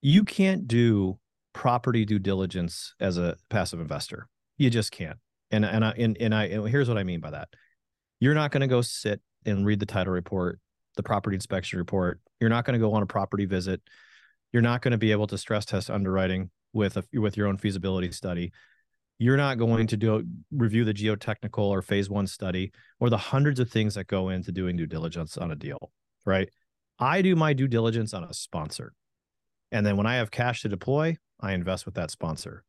You 0.00 0.24
can't 0.24 0.66
do 0.66 1.18
property 1.52 2.04
due 2.04 2.18
diligence 2.18 2.94
as 3.00 3.18
a 3.18 3.36
passive 3.50 3.80
investor. 3.80 4.28
You 4.56 4.70
just 4.70 4.92
can't. 4.92 5.18
And 5.50 5.64
and 5.64 5.84
I 5.84 5.90
and, 5.92 6.16
and 6.18 6.34
I 6.34 6.44
and 6.44 6.68
here's 6.68 6.88
what 6.88 6.98
I 6.98 7.04
mean 7.04 7.20
by 7.20 7.30
that. 7.30 7.48
You're 8.20 8.34
not 8.34 8.50
going 8.50 8.60
to 8.62 8.66
go 8.66 8.80
sit 8.80 9.20
and 9.46 9.64
read 9.64 9.80
the 9.80 9.86
title 9.86 10.12
report, 10.12 10.58
the 10.96 11.02
property 11.02 11.34
inspection 11.34 11.78
report. 11.78 12.20
You're 12.40 12.50
not 12.50 12.64
going 12.64 12.78
to 12.78 12.84
go 12.84 12.92
on 12.92 13.02
a 13.02 13.06
property 13.06 13.44
visit. 13.44 13.80
You're 14.52 14.62
not 14.62 14.82
going 14.82 14.92
to 14.92 14.98
be 14.98 15.12
able 15.12 15.26
to 15.28 15.38
stress 15.38 15.64
test 15.64 15.90
underwriting 15.90 16.50
with 16.72 16.96
a 16.96 17.04
with 17.14 17.36
your 17.36 17.46
own 17.46 17.56
feasibility 17.56 18.10
study 18.12 18.52
you're 19.18 19.36
not 19.36 19.58
going 19.58 19.86
to 19.88 19.96
do 19.96 20.24
review 20.52 20.84
the 20.84 20.94
geotechnical 20.94 21.58
or 21.58 21.82
phase 21.82 22.08
one 22.08 22.26
study 22.26 22.72
or 23.00 23.10
the 23.10 23.18
hundreds 23.18 23.58
of 23.58 23.70
things 23.70 23.94
that 23.94 24.06
go 24.06 24.28
into 24.28 24.52
doing 24.52 24.76
due 24.76 24.86
diligence 24.86 25.36
on 25.36 25.50
a 25.50 25.56
deal, 25.56 25.90
right? 26.24 26.48
I 26.98 27.22
do 27.22 27.34
my 27.34 27.52
due 27.52 27.68
diligence 27.68 28.14
on 28.14 28.24
a 28.24 28.32
sponsor. 28.32 28.94
And 29.72 29.84
then 29.84 29.96
when 29.96 30.06
I 30.06 30.16
have 30.16 30.30
cash 30.30 30.62
to 30.62 30.68
deploy, 30.68 31.16
I 31.40 31.52
invest 31.52 31.84
with 31.84 31.94
that 31.96 32.10
sponsor. 32.10 32.64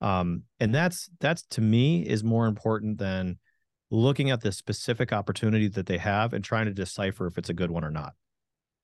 Um, 0.00 0.44
and 0.60 0.74
that's 0.74 1.10
that's 1.20 1.42
to 1.50 1.60
me 1.60 2.02
is 2.02 2.22
more 2.22 2.46
important 2.46 2.98
than 2.98 3.38
looking 3.90 4.30
at 4.30 4.42
the 4.42 4.52
specific 4.52 5.12
opportunity 5.12 5.68
that 5.68 5.86
they 5.86 5.98
have 5.98 6.34
and 6.34 6.44
trying 6.44 6.66
to 6.66 6.72
decipher 6.72 7.26
if 7.26 7.38
it's 7.38 7.48
a 7.48 7.54
good 7.54 7.70
one 7.70 7.84
or 7.84 7.90
not. 7.90 8.12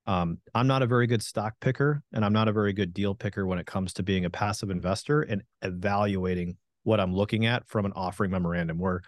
Um, 0.07 0.39
I'm 0.55 0.67
not 0.67 0.83
a 0.83 0.87
very 0.87 1.07
good 1.07 1.23
stock 1.23 1.55
picker 1.61 2.03
and 2.13 2.25
I'm 2.25 2.33
not 2.33 2.49
a 2.49 2.53
very 2.53 2.73
good 2.73 2.93
deal 2.93 3.15
picker 3.15 3.47
when 3.47 3.59
it 3.59 3.67
comes 3.67 3.93
to 3.95 4.03
being 4.03 4.25
a 4.25 4.31
passive 4.31 4.71
investor 4.71 5.23
and 5.23 5.43
evaluating 5.63 6.57
what 6.85 7.01
I'm 7.01 7.15
looking 7.15 7.47
at 7.47 7.69
from 7.69 7.85
an 7.85 7.93
offering 7.95 8.31
memorandum 8.31 8.79
where 8.79 9.03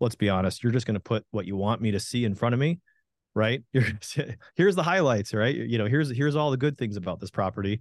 let's 0.00 0.14
be 0.14 0.28
honest, 0.28 0.62
you're 0.62 0.72
just 0.72 0.86
going 0.86 0.94
to 0.94 1.00
put 1.00 1.24
what 1.30 1.46
you 1.46 1.56
want 1.56 1.80
me 1.80 1.90
to 1.92 2.00
see 2.00 2.24
in 2.24 2.34
front 2.34 2.54
of 2.54 2.60
me, 2.60 2.78
right? 3.34 3.62
You're, 3.72 3.84
here's 4.54 4.76
the 4.76 4.82
highlights, 4.82 5.34
right? 5.34 5.54
You 5.54 5.76
know, 5.78 5.86
here's 5.86 6.08
here's 6.16 6.36
all 6.36 6.50
the 6.50 6.56
good 6.56 6.78
things 6.78 6.96
about 6.96 7.18
this 7.18 7.30
property 7.30 7.80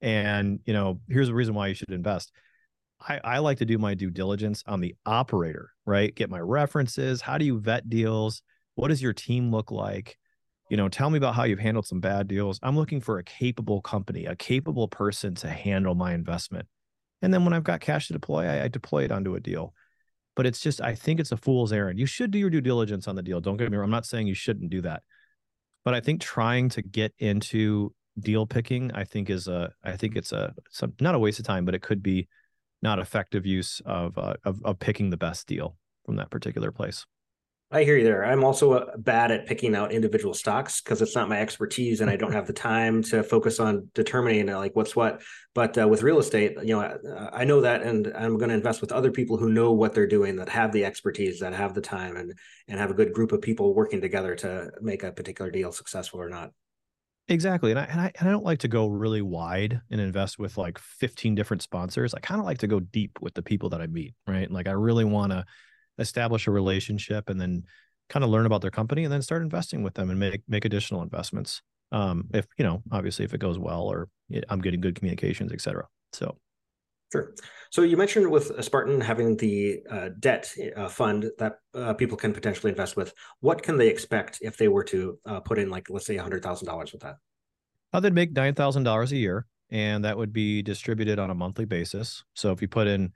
and, 0.00 0.60
you 0.64 0.72
know, 0.72 1.00
here's 1.08 1.28
the 1.28 1.34
reason 1.34 1.54
why 1.54 1.68
you 1.68 1.74
should 1.74 1.90
invest. 1.90 2.32
I, 3.00 3.20
I 3.22 3.38
like 3.38 3.58
to 3.58 3.64
do 3.64 3.78
my 3.78 3.94
due 3.94 4.10
diligence 4.10 4.62
on 4.66 4.80
the 4.80 4.94
operator, 5.06 5.70
right? 5.86 6.14
Get 6.14 6.30
my 6.30 6.40
references. 6.40 7.20
How 7.20 7.38
do 7.38 7.44
you 7.44 7.60
vet 7.60 7.88
deals? 7.88 8.42
What 8.74 8.88
does 8.88 9.02
your 9.02 9.12
team 9.12 9.50
look 9.50 9.70
like? 9.70 10.16
You 10.70 10.76
know, 10.76 10.88
tell 10.88 11.08
me 11.10 11.16
about 11.16 11.34
how 11.34 11.44
you've 11.44 11.58
handled 11.58 11.86
some 11.86 12.00
bad 12.00 12.28
deals. 12.28 12.58
I'm 12.62 12.76
looking 12.76 13.00
for 13.00 13.18
a 13.18 13.24
capable 13.24 13.80
company, 13.80 14.26
a 14.26 14.36
capable 14.36 14.88
person 14.88 15.34
to 15.36 15.48
handle 15.48 15.94
my 15.94 16.12
investment. 16.12 16.66
And 17.22 17.32
then 17.32 17.44
when 17.44 17.52
I've 17.52 17.64
got 17.64 17.80
cash 17.80 18.06
to 18.06 18.12
deploy, 18.12 18.46
I, 18.46 18.64
I 18.64 18.68
deploy 18.68 19.04
it 19.04 19.12
onto 19.12 19.34
a 19.34 19.40
deal. 19.40 19.74
But 20.36 20.46
it's 20.46 20.60
just, 20.60 20.80
I 20.80 20.94
think 20.94 21.18
it's 21.18 21.32
a 21.32 21.36
fool's 21.36 21.72
errand. 21.72 21.98
You 21.98 22.06
should 22.06 22.30
do 22.30 22.38
your 22.38 22.50
due 22.50 22.60
diligence 22.60 23.08
on 23.08 23.16
the 23.16 23.22
deal. 23.22 23.40
Don't 23.40 23.56
get 23.56 23.70
me 23.70 23.76
wrong. 23.76 23.86
I'm 23.86 23.90
not 23.90 24.06
saying 24.06 24.28
you 24.28 24.34
shouldn't 24.34 24.70
do 24.70 24.82
that. 24.82 25.02
But 25.84 25.94
I 25.94 26.00
think 26.00 26.20
trying 26.20 26.68
to 26.70 26.82
get 26.82 27.12
into 27.18 27.92
deal 28.20 28.46
picking, 28.46 28.92
I 28.92 29.04
think 29.04 29.30
is 29.30 29.48
a, 29.48 29.72
I 29.82 29.96
think 29.96 30.16
it's 30.16 30.32
a, 30.32 30.54
some, 30.70 30.92
not 31.00 31.14
a 31.14 31.18
waste 31.18 31.40
of 31.40 31.44
time, 31.44 31.64
but 31.64 31.74
it 31.74 31.82
could 31.82 32.02
be 32.02 32.28
not 32.82 33.00
effective 33.00 33.46
use 33.46 33.82
of, 33.84 34.16
uh, 34.16 34.34
of, 34.44 34.60
of 34.64 34.78
picking 34.78 35.10
the 35.10 35.16
best 35.16 35.48
deal 35.48 35.76
from 36.06 36.16
that 36.16 36.30
particular 36.30 36.70
place. 36.70 37.04
I 37.70 37.84
hear 37.84 37.98
you 37.98 38.04
there. 38.04 38.24
I'm 38.24 38.44
also 38.44 38.72
uh, 38.72 38.96
bad 38.96 39.30
at 39.30 39.44
picking 39.44 39.74
out 39.74 39.92
individual 39.92 40.32
stocks 40.32 40.80
because 40.80 41.02
it's 41.02 41.14
not 41.14 41.28
my 41.28 41.38
expertise 41.38 42.00
and 42.00 42.08
I 42.08 42.16
don't 42.16 42.32
have 42.38 42.46
the 42.46 42.54
time 42.54 43.02
to 43.04 43.22
focus 43.22 43.60
on 43.60 43.90
determining 43.94 44.48
uh, 44.48 44.56
like 44.56 44.74
what's 44.74 44.96
what. 44.96 45.20
But 45.54 45.76
uh, 45.76 45.86
with 45.86 46.02
real 46.02 46.18
estate, 46.18 46.56
you 46.62 46.74
know, 46.74 46.80
I, 46.80 47.42
I 47.42 47.44
know 47.44 47.60
that, 47.60 47.82
and 47.82 48.06
I'm 48.16 48.38
going 48.38 48.48
to 48.48 48.54
invest 48.54 48.80
with 48.80 48.90
other 48.90 49.10
people 49.10 49.36
who 49.36 49.50
know 49.50 49.72
what 49.72 49.92
they're 49.92 50.06
doing, 50.06 50.36
that 50.36 50.48
have 50.48 50.72
the 50.72 50.86
expertise, 50.86 51.40
that 51.40 51.52
have 51.52 51.74
the 51.74 51.80
time, 51.82 52.16
and 52.16 52.32
and 52.68 52.78
have 52.78 52.90
a 52.90 52.94
good 52.94 53.12
group 53.12 53.32
of 53.32 53.42
people 53.42 53.74
working 53.74 54.00
together 54.00 54.34
to 54.36 54.70
make 54.80 55.02
a 55.02 55.12
particular 55.12 55.50
deal 55.50 55.72
successful 55.72 56.20
or 56.20 56.30
not. 56.30 56.52
Exactly. 57.30 57.70
And 57.70 57.80
I, 57.80 57.84
and 57.84 58.00
I 58.00 58.12
and 58.18 58.28
I 58.28 58.32
don't 58.32 58.44
like 58.44 58.60
to 58.60 58.68
go 58.68 58.86
really 58.86 59.20
wide 59.20 59.82
and 59.90 60.00
invest 60.00 60.38
with 60.38 60.56
like 60.56 60.78
15 60.78 61.34
different 61.34 61.62
sponsors. 61.62 62.14
I 62.14 62.20
kind 62.20 62.40
of 62.40 62.46
like 62.46 62.58
to 62.58 62.66
go 62.66 62.80
deep 62.80 63.18
with 63.20 63.34
the 63.34 63.42
people 63.42 63.68
that 63.70 63.82
I 63.82 63.86
meet, 63.88 64.14
right? 64.26 64.50
Like 64.50 64.68
I 64.68 64.72
really 64.72 65.04
want 65.04 65.32
to 65.32 65.44
establish 65.98 66.46
a 66.46 66.50
relationship 66.50 67.28
and 67.28 67.40
then 67.40 67.64
kind 68.08 68.24
of 68.24 68.30
learn 68.30 68.46
about 68.46 68.62
their 68.62 68.70
company 68.70 69.04
and 69.04 69.12
then 69.12 69.22
start 69.22 69.42
investing 69.42 69.82
with 69.82 69.94
them 69.94 70.10
and 70.10 70.18
make 70.18 70.42
make 70.48 70.64
additional 70.64 71.02
investments. 71.02 71.62
Um, 71.92 72.28
if 72.34 72.46
you 72.58 72.64
know, 72.64 72.82
obviously 72.92 73.24
if 73.24 73.34
it 73.34 73.40
goes 73.40 73.58
well 73.58 73.82
or 73.82 74.08
I'm 74.48 74.60
getting 74.60 74.80
good 74.80 74.94
communications, 74.94 75.52
et 75.52 75.60
cetera. 75.60 75.86
So 76.12 76.36
Sure. 77.10 77.34
So 77.70 77.82
you 77.82 77.96
mentioned 77.96 78.30
with 78.30 78.62
Spartan 78.62 79.00
having 79.00 79.36
the 79.36 79.80
uh, 79.90 80.10
debt 80.20 80.52
uh, 80.76 80.88
fund 80.88 81.30
that 81.38 81.60
uh, 81.74 81.94
people 81.94 82.18
can 82.18 82.34
potentially 82.34 82.70
invest 82.70 82.96
with. 82.96 83.14
What 83.40 83.62
can 83.62 83.78
they 83.78 83.88
expect 83.88 84.40
if 84.42 84.58
they 84.58 84.68
were 84.68 84.84
to 84.84 85.18
uh, 85.24 85.40
put 85.40 85.58
in, 85.58 85.70
like, 85.70 85.88
let's 85.88 86.04
say, 86.04 86.16
hundred 86.18 86.42
thousand 86.42 86.66
dollars 86.66 86.92
with 86.92 87.00
that? 87.02 87.16
Uh, 87.94 88.00
they'd 88.00 88.12
make 88.12 88.32
nine 88.32 88.54
thousand 88.54 88.82
dollars 88.82 89.12
a 89.12 89.16
year, 89.16 89.46
and 89.70 90.04
that 90.04 90.18
would 90.18 90.34
be 90.34 90.60
distributed 90.60 91.18
on 91.18 91.30
a 91.30 91.34
monthly 91.34 91.64
basis. 91.64 92.24
So 92.34 92.52
if 92.52 92.60
you 92.60 92.68
put 92.68 92.86
in 92.86 93.12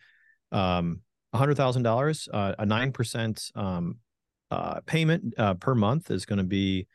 um, 0.53 1.03
hundred 1.35 1.57
thousand 1.57 1.87
uh, 1.87 1.91
dollars, 1.91 2.29
a 2.33 2.67
nine 2.67 2.93
percent 2.93 3.51
um, 3.55 3.97
uh, 4.51 4.81
payment 4.87 5.35
uh, 5.39 5.55
per 5.55 5.75
month 5.75 6.11
is 6.11 6.27
going 6.27 6.39
to 6.39 6.45
be 6.45 6.87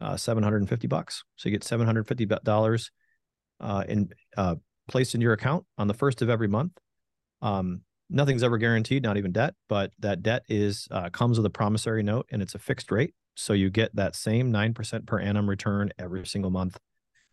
uh, 0.00 0.16
seven 0.16 0.42
hundred 0.42 0.58
and 0.58 0.68
fifty 0.68 0.86
bucks. 0.86 1.24
So 1.36 1.48
you 1.48 1.54
get 1.54 1.64
seven 1.64 1.86
hundred 1.86 2.08
fifty 2.08 2.24
dollars 2.24 2.90
uh, 3.60 3.84
in 3.88 4.10
uh, 4.36 4.56
placed 4.88 5.14
in 5.14 5.20
your 5.20 5.32
account 5.32 5.64
on 5.78 5.88
the 5.88 5.94
first 5.94 6.22
of 6.22 6.30
every 6.30 6.48
month. 6.48 6.72
Um, 7.42 7.82
nothing's 8.10 8.42
ever 8.42 8.58
guaranteed, 8.58 9.02
not 9.02 9.16
even 9.16 9.32
debt, 9.32 9.54
but 9.68 9.92
that 9.98 10.22
debt 10.22 10.42
is 10.48 10.88
uh, 10.90 11.10
comes 11.10 11.38
with 11.38 11.46
a 11.46 11.50
promissory 11.50 12.02
note 12.02 12.26
and 12.30 12.42
it's 12.42 12.54
a 12.54 12.58
fixed 12.58 12.90
rate. 12.90 13.14
So 13.34 13.52
you 13.52 13.68
get 13.68 13.94
that 13.96 14.14
same 14.14 14.52
9% 14.52 15.06
per 15.06 15.18
annum 15.18 15.48
return 15.48 15.90
every 15.98 16.24
single 16.26 16.50
month 16.50 16.78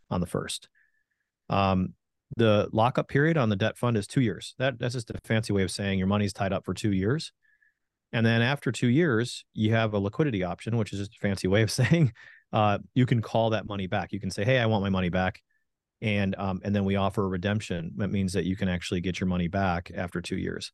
on 0.10 0.20
the 0.20 0.28
first. 0.28 0.68
Um, 1.50 1.94
the 2.38 2.70
lockup 2.72 3.08
period 3.08 3.38
on 3.38 3.50
the 3.50 3.56
debt 3.56 3.78
fund 3.78 3.98
is 3.98 4.08
two 4.08 4.22
years. 4.22 4.56
That 4.58 4.80
that's 4.80 4.94
just 4.94 5.10
a 5.10 5.20
fancy 5.26 5.54
way 5.54 5.64
of 5.64 5.72
saying 5.72 6.00
your 6.00 6.08
money's 6.08 6.34
tied 6.34 6.54
up 6.54 6.66
for 6.66 6.74
two 6.74 6.92
years. 6.92 7.32
And 8.14 8.26
then 8.26 8.42
after 8.42 8.72
two 8.72 8.88
years, 8.88 9.46
you 9.54 9.74
have 9.74 9.94
a 9.94 10.00
liquidity 10.00 10.44
option, 10.44 10.78
which 10.78 10.92
is 10.92 11.00
just 11.00 11.16
a 11.16 11.20
fancy 11.20 11.48
way 11.48 11.62
of 11.62 11.72
saying 11.82 12.14
uh, 12.54 12.80
you 12.94 13.06
can 13.06 13.22
call 13.22 13.52
that 13.52 13.68
money 13.68 13.88
back. 13.88 14.12
You 14.12 14.20
can 14.20 14.32
say, 14.32 14.44
"Hey, 14.44 14.60
I 14.60 14.66
want 14.66 14.84
my 14.84 14.90
money 14.90 15.10
back," 15.10 15.42
and 16.02 16.36
um, 16.38 16.62
and 16.64 16.76
then 16.76 16.86
we 16.86 16.96
offer 16.96 17.24
a 17.24 17.28
redemption. 17.28 17.94
That 17.98 18.10
means 18.10 18.34
that 18.34 18.46
you 18.46 18.56
can 18.56 18.68
actually 18.68 19.02
get 19.02 19.20
your 19.20 19.28
money 19.28 19.48
back 19.48 19.92
after 19.96 20.22
two 20.22 20.38
years. 20.38 20.72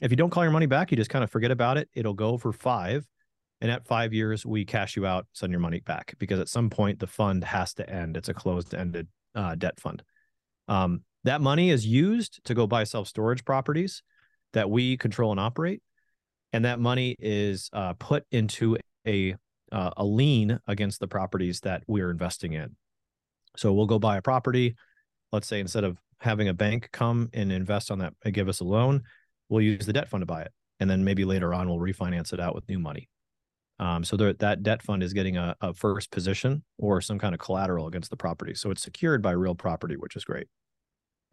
If 0.00 0.10
you 0.10 0.16
don't 0.16 0.30
call 0.30 0.44
your 0.44 0.52
money 0.52 0.66
back, 0.66 0.90
you 0.90 0.96
just 0.96 1.10
kind 1.10 1.24
of 1.24 1.30
forget 1.30 1.50
about 1.50 1.76
it. 1.76 1.88
It'll 1.94 2.14
go 2.14 2.38
for 2.38 2.52
five, 2.52 3.06
and 3.60 3.70
at 3.70 3.86
five 3.86 4.12
years, 4.12 4.44
we 4.44 4.64
cash 4.64 4.96
you 4.96 5.06
out, 5.06 5.26
send 5.32 5.50
your 5.50 5.60
money 5.60 5.80
back 5.80 6.14
because 6.18 6.38
at 6.38 6.48
some 6.48 6.70
point 6.70 6.98
the 6.98 7.06
fund 7.06 7.42
has 7.44 7.74
to 7.74 7.88
end. 7.90 8.16
It's 8.16 8.28
a 8.28 8.34
closed-ended 8.34 9.08
uh, 9.34 9.54
debt 9.54 9.80
fund. 9.80 10.02
Um, 10.68 11.02
that 11.24 11.40
money 11.40 11.70
is 11.70 11.86
used 11.86 12.40
to 12.44 12.54
go 12.54 12.66
buy 12.66 12.84
self-storage 12.84 13.44
properties 13.44 14.02
that 14.52 14.70
we 14.70 14.96
control 14.96 15.30
and 15.30 15.40
operate, 15.40 15.82
and 16.52 16.64
that 16.64 16.78
money 16.78 17.16
is 17.18 17.68
uh, 17.72 17.94
put 17.94 18.24
into 18.30 18.76
a 19.06 19.34
uh, 19.72 19.90
a 19.96 20.04
lien 20.04 20.58
against 20.66 21.00
the 21.00 21.08
properties 21.08 21.60
that 21.60 21.82
we're 21.86 22.10
investing 22.10 22.54
in. 22.54 22.74
So 23.56 23.72
we'll 23.72 23.86
go 23.86 23.98
buy 23.98 24.16
a 24.16 24.22
property. 24.22 24.76
Let's 25.32 25.46
say 25.46 25.60
instead 25.60 25.84
of 25.84 25.98
having 26.20 26.48
a 26.48 26.54
bank 26.54 26.88
come 26.92 27.28
and 27.34 27.52
invest 27.52 27.90
on 27.90 27.98
that 27.98 28.14
and 28.24 28.32
give 28.32 28.48
us 28.48 28.60
a 28.60 28.64
loan, 28.64 29.02
we'll 29.48 29.62
use 29.62 29.84
the 29.84 29.92
debt 29.92 30.08
fund 30.08 30.22
to 30.22 30.26
buy 30.26 30.42
it, 30.42 30.52
and 30.80 30.88
then 30.88 31.04
maybe 31.04 31.24
later 31.24 31.52
on 31.52 31.68
we'll 31.68 31.78
refinance 31.78 32.32
it 32.32 32.40
out 32.40 32.54
with 32.54 32.68
new 32.68 32.78
money. 32.78 33.08
Um, 33.80 34.04
so 34.04 34.16
there, 34.16 34.32
that 34.32 34.62
debt 34.62 34.82
fund 34.82 35.02
is 35.02 35.12
getting 35.12 35.36
a, 35.36 35.54
a 35.60 35.72
first 35.72 36.10
position 36.10 36.64
or 36.78 37.00
some 37.00 37.18
kind 37.18 37.34
of 37.34 37.40
collateral 37.40 37.86
against 37.86 38.10
the 38.10 38.16
property. 38.16 38.54
So 38.54 38.70
it's 38.70 38.82
secured 38.82 39.22
by 39.22 39.32
real 39.32 39.54
property, 39.54 39.96
which 39.96 40.16
is 40.16 40.24
great. 40.24 40.48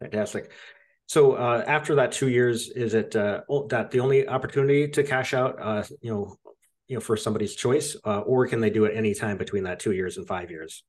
Fantastic. 0.00 0.50
So 1.06 1.32
uh, 1.32 1.64
after 1.66 1.94
that 1.96 2.12
two 2.12 2.28
years, 2.28 2.68
is 2.70 2.94
it 2.94 3.14
uh, 3.14 3.42
that 3.68 3.90
the 3.90 4.00
only 4.00 4.28
opportunity 4.28 4.88
to 4.88 5.02
cash 5.04 5.34
out? 5.34 5.56
Uh, 5.60 5.84
you 6.00 6.12
know, 6.12 6.36
you 6.88 6.96
know, 6.96 7.00
for 7.00 7.16
somebody's 7.16 7.54
choice, 7.54 7.96
uh, 8.04 8.20
or 8.20 8.46
can 8.46 8.60
they 8.60 8.70
do 8.70 8.84
it 8.84 8.96
anytime 8.96 9.38
between 9.38 9.64
that 9.64 9.78
two 9.78 9.92
years 9.92 10.16
and 10.16 10.26
five 10.26 10.50
years? 10.50 10.82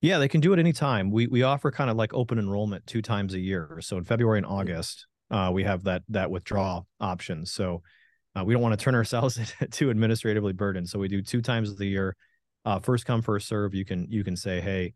Yeah, 0.00 0.18
they 0.18 0.28
can 0.28 0.40
do 0.40 0.52
it 0.52 0.58
anytime. 0.58 1.10
We 1.10 1.26
we 1.26 1.42
offer 1.42 1.70
kind 1.70 1.90
of 1.90 1.96
like 1.96 2.14
open 2.14 2.38
enrollment 2.38 2.86
two 2.86 3.02
times 3.02 3.34
a 3.34 3.40
year. 3.40 3.78
So 3.82 3.98
in 3.98 4.04
February 4.04 4.38
and 4.38 4.46
August, 4.46 5.06
uh, 5.30 5.50
we 5.52 5.64
have 5.64 5.84
that 5.84 6.02
that 6.08 6.30
withdrawal 6.30 6.86
option. 7.00 7.44
So 7.44 7.82
uh, 8.34 8.44
we 8.44 8.54
don't 8.54 8.62
want 8.62 8.78
to 8.78 8.82
turn 8.82 8.94
ourselves 8.94 9.38
too 9.70 9.90
administratively 9.90 10.54
burdened. 10.54 10.88
So 10.88 10.98
we 10.98 11.08
do 11.08 11.20
two 11.20 11.42
times 11.42 11.70
of 11.70 11.76
the 11.76 11.86
year. 11.86 12.16
first 12.82 13.04
come, 13.04 13.20
first 13.20 13.48
serve. 13.48 13.74
You 13.74 13.84
can 13.84 14.06
you 14.10 14.24
can 14.24 14.36
say, 14.36 14.60
hey, 14.60 14.94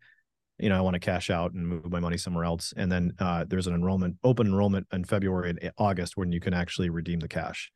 you 0.61 0.69
know, 0.69 0.77
I 0.77 0.81
want 0.81 0.93
to 0.93 0.99
cash 0.99 1.29
out 1.29 1.53
and 1.53 1.67
move 1.67 1.91
my 1.91 1.99
money 1.99 2.17
somewhere 2.17 2.45
else. 2.45 2.73
And 2.77 2.91
then 2.91 3.13
uh, 3.19 3.45
there's 3.47 3.67
an 3.67 3.73
enrollment, 3.73 4.17
open 4.23 4.47
enrollment 4.47 4.87
in 4.93 5.03
February 5.03 5.49
and 5.49 5.71
August 5.77 6.17
when 6.17 6.31
you 6.31 6.39
can 6.39 6.53
actually 6.53 6.89
redeem 6.89 7.19
the 7.19 7.27
cash. 7.27 7.71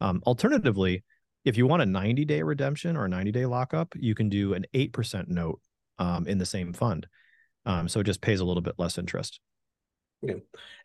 Um, 0.00 0.22
alternatively, 0.26 1.04
if 1.44 1.56
you 1.56 1.66
want 1.66 1.82
a 1.82 1.86
90 1.86 2.24
day 2.24 2.42
redemption 2.42 2.96
or 2.96 3.04
a 3.04 3.08
90 3.08 3.32
day 3.32 3.46
lockup, 3.46 3.94
you 3.96 4.14
can 4.14 4.28
do 4.28 4.54
an 4.54 4.64
8% 4.74 5.28
note 5.28 5.60
um, 5.98 6.26
in 6.26 6.38
the 6.38 6.46
same 6.46 6.72
fund. 6.72 7.06
Um, 7.66 7.88
so 7.88 8.00
it 8.00 8.04
just 8.04 8.20
pays 8.20 8.40
a 8.40 8.44
little 8.44 8.62
bit 8.62 8.74
less 8.78 8.98
interest. 8.98 9.40
Yeah. 10.22 10.34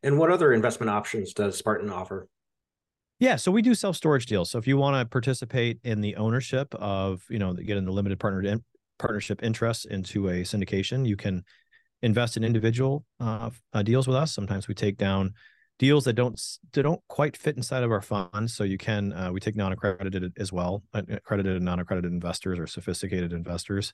And 0.04 0.18
what 0.18 0.32
other 0.32 0.52
investment 0.54 0.90
options 0.90 1.34
does 1.34 1.58
Spartan 1.58 1.90
offer? 1.90 2.28
Yeah, 3.20 3.36
so 3.36 3.52
we 3.52 3.64
do 3.64 3.74
self 3.74 3.96
storage 3.96 4.28
deals. 4.28 4.52
So 4.52 4.60
if 4.60 4.68
you 4.68 4.78
want 4.78 4.96
to 4.96 5.06
participate 5.06 5.80
in 5.84 6.02
the 6.02 6.16
ownership 6.18 6.74
of, 6.76 7.24
you 7.30 7.40
know, 7.40 7.54
get 7.54 7.78
in 7.78 7.86
the 7.86 7.92
limited 7.92 8.20
partner 8.20 8.42
partnership 8.98 9.44
interests 9.44 9.86
into 9.86 10.30
a 10.30 10.42
syndication. 10.42 11.08
You 11.08 11.16
can 11.16 11.44
invest 12.02 12.38
in 12.38 12.44
individual 12.44 13.04
uh, 13.20 13.50
uh, 13.74 13.84
deals 13.84 14.08
with 14.08 14.16
us. 14.16 14.34
Sometimes 14.34 14.68
we 14.68 14.74
take 14.74 14.98
down 14.98 15.34
deals 15.80 16.06
that 16.06 16.14
don't 16.14 16.42
that 16.74 16.84
don't 16.84 17.02
quite 17.08 17.38
fit 17.38 17.56
inside 17.56 17.84
of 17.84 17.92
our 17.92 18.02
fund. 18.02 18.50
So 18.50 18.64
you 18.64 18.78
can 18.78 19.14
uh, 19.14 19.32
we 19.32 19.40
take 19.40 19.56
non-accredited 19.56 20.34
as 20.38 20.52
well, 20.52 20.84
uh, 20.94 21.04
accredited 21.10 21.56
and 21.56 21.66
non-accredited 21.66 22.12
investors 22.12 22.60
or 22.60 22.68
sophisticated 22.68 23.34
investors, 23.34 23.94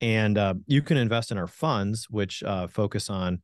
and 0.00 0.38
uh, 0.38 0.54
you 0.66 0.82
can 0.82 0.96
invest 0.96 1.30
in 1.30 1.38
our 1.38 1.48
funds, 1.48 2.06
which 2.10 2.42
uh, 2.42 2.66
focus 2.66 3.10
on 3.10 3.40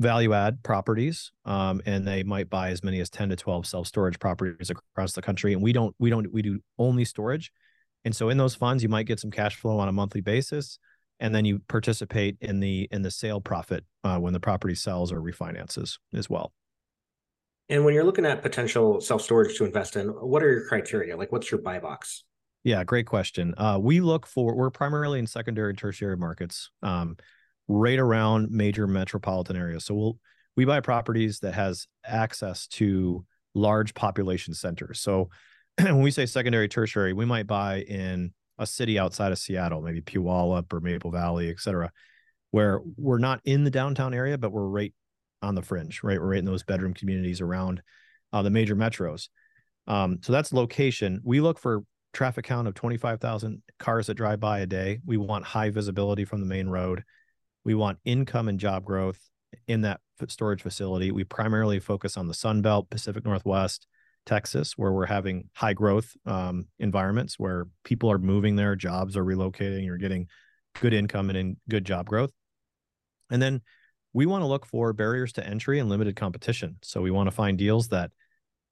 value 0.00 0.32
add 0.32 0.62
properties 0.62 1.30
um, 1.44 1.80
and 1.86 2.06
they 2.06 2.24
might 2.24 2.50
buy 2.50 2.70
as 2.70 2.82
many 2.82 2.98
as 2.98 3.08
10 3.10 3.28
to 3.28 3.36
12 3.36 3.64
self 3.66 3.86
storage 3.86 4.18
properties 4.18 4.70
across 4.70 5.12
the 5.12 5.22
country 5.22 5.52
and 5.52 5.62
we 5.62 5.72
don't 5.72 5.94
we 6.00 6.10
don't 6.10 6.32
we 6.32 6.42
do 6.42 6.58
only 6.78 7.04
storage 7.04 7.52
and 8.04 8.14
so 8.14 8.28
in 8.28 8.38
those 8.38 8.54
funds, 8.54 8.82
you 8.82 8.88
might 8.88 9.06
get 9.06 9.20
some 9.20 9.30
cash 9.30 9.56
flow 9.56 9.78
on 9.78 9.88
a 9.88 9.92
monthly 9.92 10.20
basis, 10.20 10.78
and 11.20 11.34
then 11.34 11.44
you 11.44 11.60
participate 11.68 12.36
in 12.40 12.60
the 12.60 12.88
in 12.90 13.02
the 13.02 13.10
sale 13.10 13.40
profit 13.40 13.84
uh, 14.04 14.18
when 14.18 14.32
the 14.32 14.40
property 14.40 14.74
sells 14.74 15.12
or 15.12 15.20
refinances 15.20 15.98
as 16.12 16.28
well. 16.28 16.52
And 17.68 17.84
when 17.84 17.94
you're 17.94 18.04
looking 18.04 18.26
at 18.26 18.42
potential 18.42 19.00
self 19.00 19.22
storage 19.22 19.56
to 19.56 19.64
invest 19.64 19.96
in, 19.96 20.08
what 20.08 20.42
are 20.42 20.52
your 20.52 20.66
criteria? 20.68 21.16
Like, 21.16 21.32
what's 21.32 21.50
your 21.50 21.60
buy 21.60 21.78
box? 21.78 22.24
Yeah, 22.62 22.84
great 22.84 23.06
question. 23.06 23.54
Uh, 23.56 23.78
we 23.80 24.00
look 24.00 24.26
for 24.26 24.54
we're 24.54 24.70
primarily 24.70 25.18
in 25.18 25.26
secondary 25.26 25.70
and 25.70 25.78
tertiary 25.78 26.16
markets, 26.16 26.70
um, 26.82 27.16
right 27.68 27.98
around 27.98 28.50
major 28.50 28.86
metropolitan 28.86 29.56
areas. 29.56 29.84
So 29.84 29.94
we'll 29.94 30.18
we 30.56 30.64
buy 30.64 30.80
properties 30.80 31.40
that 31.40 31.54
has 31.54 31.86
access 32.04 32.66
to 32.68 33.24
large 33.54 33.94
population 33.94 34.54
centers. 34.54 35.00
So 35.00 35.30
when 35.80 36.02
we 36.02 36.10
say 36.10 36.26
secondary, 36.26 36.68
tertiary, 36.68 37.12
we 37.12 37.24
might 37.24 37.46
buy 37.46 37.80
in 37.80 38.32
a 38.58 38.66
city 38.66 38.98
outside 38.98 39.32
of 39.32 39.38
Seattle, 39.38 39.82
maybe 39.82 40.00
Puyallup 40.00 40.72
or 40.72 40.80
Maple 40.80 41.10
Valley, 41.10 41.50
et 41.50 41.58
cetera, 41.58 41.90
where 42.50 42.80
we're 42.96 43.18
not 43.18 43.40
in 43.44 43.64
the 43.64 43.70
downtown 43.70 44.14
area, 44.14 44.38
but 44.38 44.52
we're 44.52 44.68
right 44.68 44.94
on 45.42 45.54
the 45.54 45.62
fringe, 45.62 46.02
right? 46.02 46.20
We're 46.20 46.30
right 46.30 46.38
in 46.38 46.44
those 46.44 46.62
bedroom 46.62 46.94
communities 46.94 47.40
around 47.40 47.82
uh, 48.32 48.42
the 48.42 48.50
major 48.50 48.76
metros. 48.76 49.28
Um, 49.86 50.18
so 50.22 50.32
that's 50.32 50.52
location. 50.52 51.20
We 51.24 51.40
look 51.40 51.58
for 51.58 51.82
traffic 52.12 52.44
count 52.44 52.68
of 52.68 52.74
25,000 52.74 53.62
cars 53.78 54.06
that 54.06 54.14
drive 54.14 54.40
by 54.40 54.60
a 54.60 54.66
day. 54.66 55.00
We 55.04 55.16
want 55.16 55.44
high 55.44 55.70
visibility 55.70 56.24
from 56.24 56.40
the 56.40 56.46
main 56.46 56.68
road. 56.68 57.02
We 57.64 57.74
want 57.74 57.98
income 58.04 58.48
and 58.48 58.58
job 58.58 58.84
growth 58.84 59.18
in 59.66 59.82
that 59.82 60.00
storage 60.28 60.62
facility. 60.62 61.10
We 61.10 61.24
primarily 61.24 61.80
focus 61.80 62.16
on 62.16 62.28
the 62.28 62.34
Sun 62.34 62.62
Belt, 62.62 62.88
Pacific 62.88 63.24
Northwest, 63.24 63.86
Texas, 64.26 64.74
where 64.76 64.92
we're 64.92 65.06
having 65.06 65.50
high 65.54 65.74
growth 65.74 66.12
um, 66.26 66.66
environments 66.78 67.38
where 67.38 67.66
people 67.84 68.10
are 68.10 68.18
moving 68.18 68.56
there, 68.56 68.76
jobs 68.76 69.16
are 69.16 69.24
relocating, 69.24 69.84
you're 69.84 69.96
getting 69.96 70.28
good 70.80 70.92
income 70.94 71.28
and 71.30 71.38
in 71.38 71.56
good 71.68 71.84
job 71.84 72.06
growth. 72.06 72.30
And 73.30 73.40
then 73.40 73.62
we 74.12 74.26
want 74.26 74.42
to 74.42 74.46
look 74.46 74.66
for 74.66 74.92
barriers 74.92 75.32
to 75.34 75.46
entry 75.46 75.78
and 75.78 75.88
limited 75.88 76.16
competition. 76.16 76.76
So 76.82 77.00
we 77.00 77.10
want 77.10 77.26
to 77.26 77.34
find 77.34 77.58
deals 77.58 77.88
that, 77.88 78.12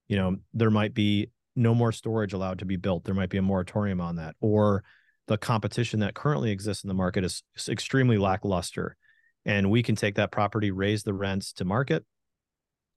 you 0.08 0.16
know, 0.16 0.36
there 0.54 0.70
might 0.70 0.94
be 0.94 1.30
no 1.54 1.74
more 1.74 1.92
storage 1.92 2.32
allowed 2.32 2.60
to 2.60 2.64
be 2.64 2.76
built. 2.76 3.04
There 3.04 3.14
might 3.14 3.30
be 3.30 3.38
a 3.38 3.42
moratorium 3.42 4.00
on 4.00 4.16
that, 4.16 4.36
or 4.40 4.84
the 5.28 5.38
competition 5.38 6.00
that 6.00 6.14
currently 6.14 6.50
exists 6.50 6.84
in 6.84 6.88
the 6.88 6.94
market 6.94 7.24
is, 7.24 7.42
is 7.56 7.68
extremely 7.68 8.18
lackluster. 8.18 8.96
And 9.44 9.70
we 9.70 9.82
can 9.82 9.96
take 9.96 10.14
that 10.14 10.30
property, 10.30 10.70
raise 10.70 11.02
the 11.02 11.14
rents 11.14 11.52
to 11.54 11.64
market, 11.64 12.04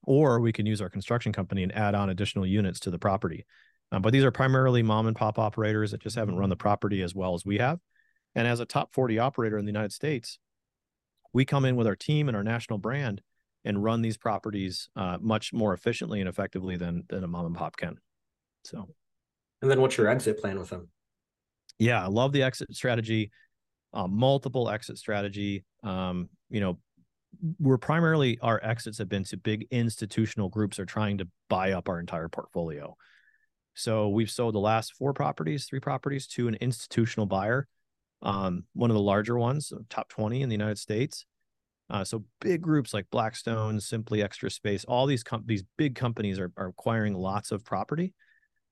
or 0.05 0.39
we 0.39 0.51
can 0.51 0.65
use 0.65 0.81
our 0.81 0.89
construction 0.89 1.31
company 1.33 1.63
and 1.63 1.75
add 1.75 1.95
on 1.95 2.09
additional 2.09 2.45
units 2.45 2.79
to 2.81 2.91
the 2.91 2.99
property. 2.99 3.45
Um, 3.91 4.01
but 4.01 4.13
these 4.13 4.23
are 4.23 4.31
primarily 4.31 4.83
mom 4.83 5.07
and 5.07 5.15
pop 5.15 5.37
operators 5.37 5.91
that 5.91 6.01
just 6.01 6.15
haven't 6.15 6.37
run 6.37 6.49
the 6.49 6.55
property 6.55 7.01
as 7.01 7.13
well 7.13 7.33
as 7.33 7.45
we 7.45 7.57
have. 7.57 7.79
And 8.33 8.47
as 8.47 8.59
a 8.59 8.65
top 8.65 8.93
40 8.93 9.19
operator 9.19 9.57
in 9.57 9.65
the 9.65 9.71
United 9.71 9.93
States, 9.93 10.39
we 11.33 11.45
come 11.45 11.65
in 11.65 11.75
with 11.75 11.87
our 11.87 11.95
team 11.95 12.27
and 12.27 12.35
our 12.35 12.43
national 12.43 12.79
brand 12.79 13.21
and 13.63 13.83
run 13.83 14.01
these 14.01 14.17
properties 14.17 14.89
uh, 14.95 15.17
much 15.19 15.51
more 15.53 15.73
efficiently 15.73 16.19
and 16.19 16.29
effectively 16.29 16.77
than 16.77 17.03
than 17.09 17.23
a 17.23 17.27
mom 17.27 17.47
and 17.47 17.55
pop 17.55 17.75
can. 17.75 17.97
So, 18.63 18.87
and 19.61 19.69
then 19.69 19.81
what's 19.81 19.97
your 19.97 20.07
exit 20.07 20.39
plan 20.39 20.59
with 20.59 20.69
them? 20.69 20.89
Yeah, 21.79 22.03
I 22.03 22.07
love 22.07 22.31
the 22.31 22.43
exit 22.43 22.73
strategy, 22.73 23.31
uh, 23.93 24.07
multiple 24.07 24.69
exit 24.69 24.97
strategy. 24.97 25.65
Um, 25.83 26.29
you 26.49 26.61
know, 26.61 26.79
we're 27.59 27.77
primarily 27.77 28.37
our 28.41 28.59
exits 28.63 28.97
have 28.97 29.09
been 29.09 29.23
to 29.25 29.37
big 29.37 29.67
institutional 29.71 30.49
groups 30.49 30.79
are 30.79 30.85
trying 30.85 31.17
to 31.19 31.27
buy 31.49 31.71
up 31.71 31.89
our 31.89 31.99
entire 31.99 32.29
portfolio. 32.29 32.95
So 33.73 34.09
we've 34.09 34.31
sold 34.31 34.55
the 34.55 34.59
last 34.59 34.93
four 34.93 35.13
properties, 35.13 35.65
three 35.65 35.79
properties 35.79 36.27
to 36.27 36.47
an 36.47 36.55
institutional 36.55 37.25
buyer, 37.25 37.67
um, 38.21 38.63
one 38.73 38.89
of 38.89 38.95
the 38.95 39.01
larger 39.01 39.37
ones, 39.37 39.73
top 39.89 40.09
20 40.09 40.41
in 40.41 40.49
the 40.49 40.53
United 40.53 40.79
States. 40.79 41.25
Uh, 41.89 42.03
so 42.03 42.23
big 42.41 42.61
groups 42.61 42.93
like 42.93 43.05
Blackstone, 43.11 43.79
Simply 43.79 44.23
Extra 44.23 44.49
Space, 44.49 44.85
all 44.85 45.05
these 45.05 45.23
com- 45.23 45.43
these 45.45 45.63
big 45.77 45.95
companies 45.95 46.39
are, 46.39 46.51
are 46.57 46.69
acquiring 46.69 47.13
lots 47.13 47.51
of 47.51 47.63
property. 47.63 48.13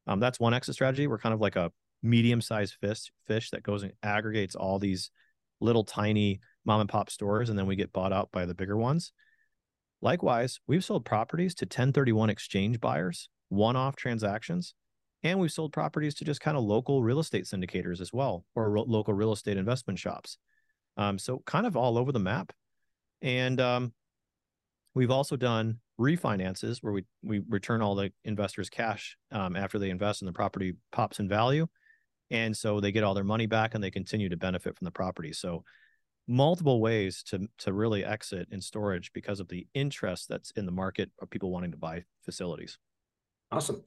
Um, 0.07 0.19
that's 0.19 0.39
one 0.39 0.53
exit 0.53 0.75
strategy. 0.75 1.05
We're 1.05 1.19
kind 1.19 1.33
of 1.33 1.41
like 1.41 1.55
a 1.55 1.71
medium-sized 2.01 2.75
fish 2.81 3.11
fish 3.27 3.51
that 3.51 3.63
goes 3.63 3.83
and 3.83 3.93
aggregates 4.01 4.55
all 4.55 4.79
these 4.79 5.11
little 5.61 5.83
tiny 5.83 6.39
mom 6.65 6.81
and 6.81 6.89
pop 6.89 7.09
stores, 7.09 7.49
and 7.49 7.57
then 7.57 7.67
we 7.67 7.75
get 7.75 7.93
bought 7.93 8.13
out 8.13 8.31
by 8.31 8.45
the 8.45 8.55
bigger 8.55 8.77
ones. 8.77 9.11
Likewise, 10.01 10.59
we've 10.67 10.83
sold 10.83 11.05
properties 11.05 11.55
to 11.55 11.65
1031 11.65 12.29
exchange 12.29 12.79
buyers, 12.79 13.29
one-off 13.49 13.95
transactions, 13.95 14.73
and 15.23 15.39
we've 15.39 15.51
sold 15.51 15.71
properties 15.71 16.15
to 16.15 16.25
just 16.25 16.41
kind 16.41 16.57
of 16.57 16.63
local 16.63 17.01
real 17.01 17.19
estate 17.19 17.45
syndicators 17.45 18.01
as 18.01 18.11
well, 18.11 18.45
or 18.55 18.69
ro- 18.69 18.85
local 18.85 19.13
real 19.13 19.31
estate 19.31 19.57
investment 19.57 19.97
shops. 19.97 20.37
Um, 20.97 21.17
so 21.17 21.41
kind 21.45 21.65
of 21.65 21.77
all 21.77 21.97
over 21.97 22.11
the 22.11 22.19
map. 22.19 22.51
And 23.21 23.59
um, 23.61 23.93
we've 24.93 25.11
also 25.11 25.37
done 25.37 25.79
refinances 25.99 26.79
where 26.81 26.91
we 26.91 27.05
we 27.23 27.39
return 27.47 27.81
all 27.81 27.95
the 27.95 28.11
investors' 28.25 28.69
cash 28.69 29.15
um, 29.31 29.55
after 29.55 29.79
they 29.79 29.89
invest 29.89 30.21
and 30.21 30.27
the 30.27 30.33
property 30.33 30.73
pops 30.91 31.19
in 31.19 31.29
value, 31.29 31.67
and 32.29 32.55
so 32.55 32.79
they 32.79 32.91
get 32.91 33.03
all 33.03 33.13
their 33.13 33.23
money 33.23 33.45
back 33.45 33.73
and 33.73 33.83
they 33.83 33.91
continue 33.91 34.27
to 34.27 34.37
benefit 34.37 34.77
from 34.77 34.85
the 34.85 34.91
property. 34.91 35.31
So 35.31 35.63
multiple 36.27 36.79
ways 36.79 37.23
to 37.23 37.47
to 37.59 37.73
really 37.73 38.05
exit 38.05 38.47
in 38.51 38.61
storage 38.61 39.11
because 39.13 39.39
of 39.39 39.47
the 39.49 39.67
interest 39.73 40.29
that's 40.29 40.51
in 40.51 40.65
the 40.65 40.71
market 40.71 41.11
of 41.21 41.29
people 41.29 41.51
wanting 41.51 41.71
to 41.71 41.77
buy 41.77 42.03
facilities. 42.23 42.77
Awesome. 43.51 43.83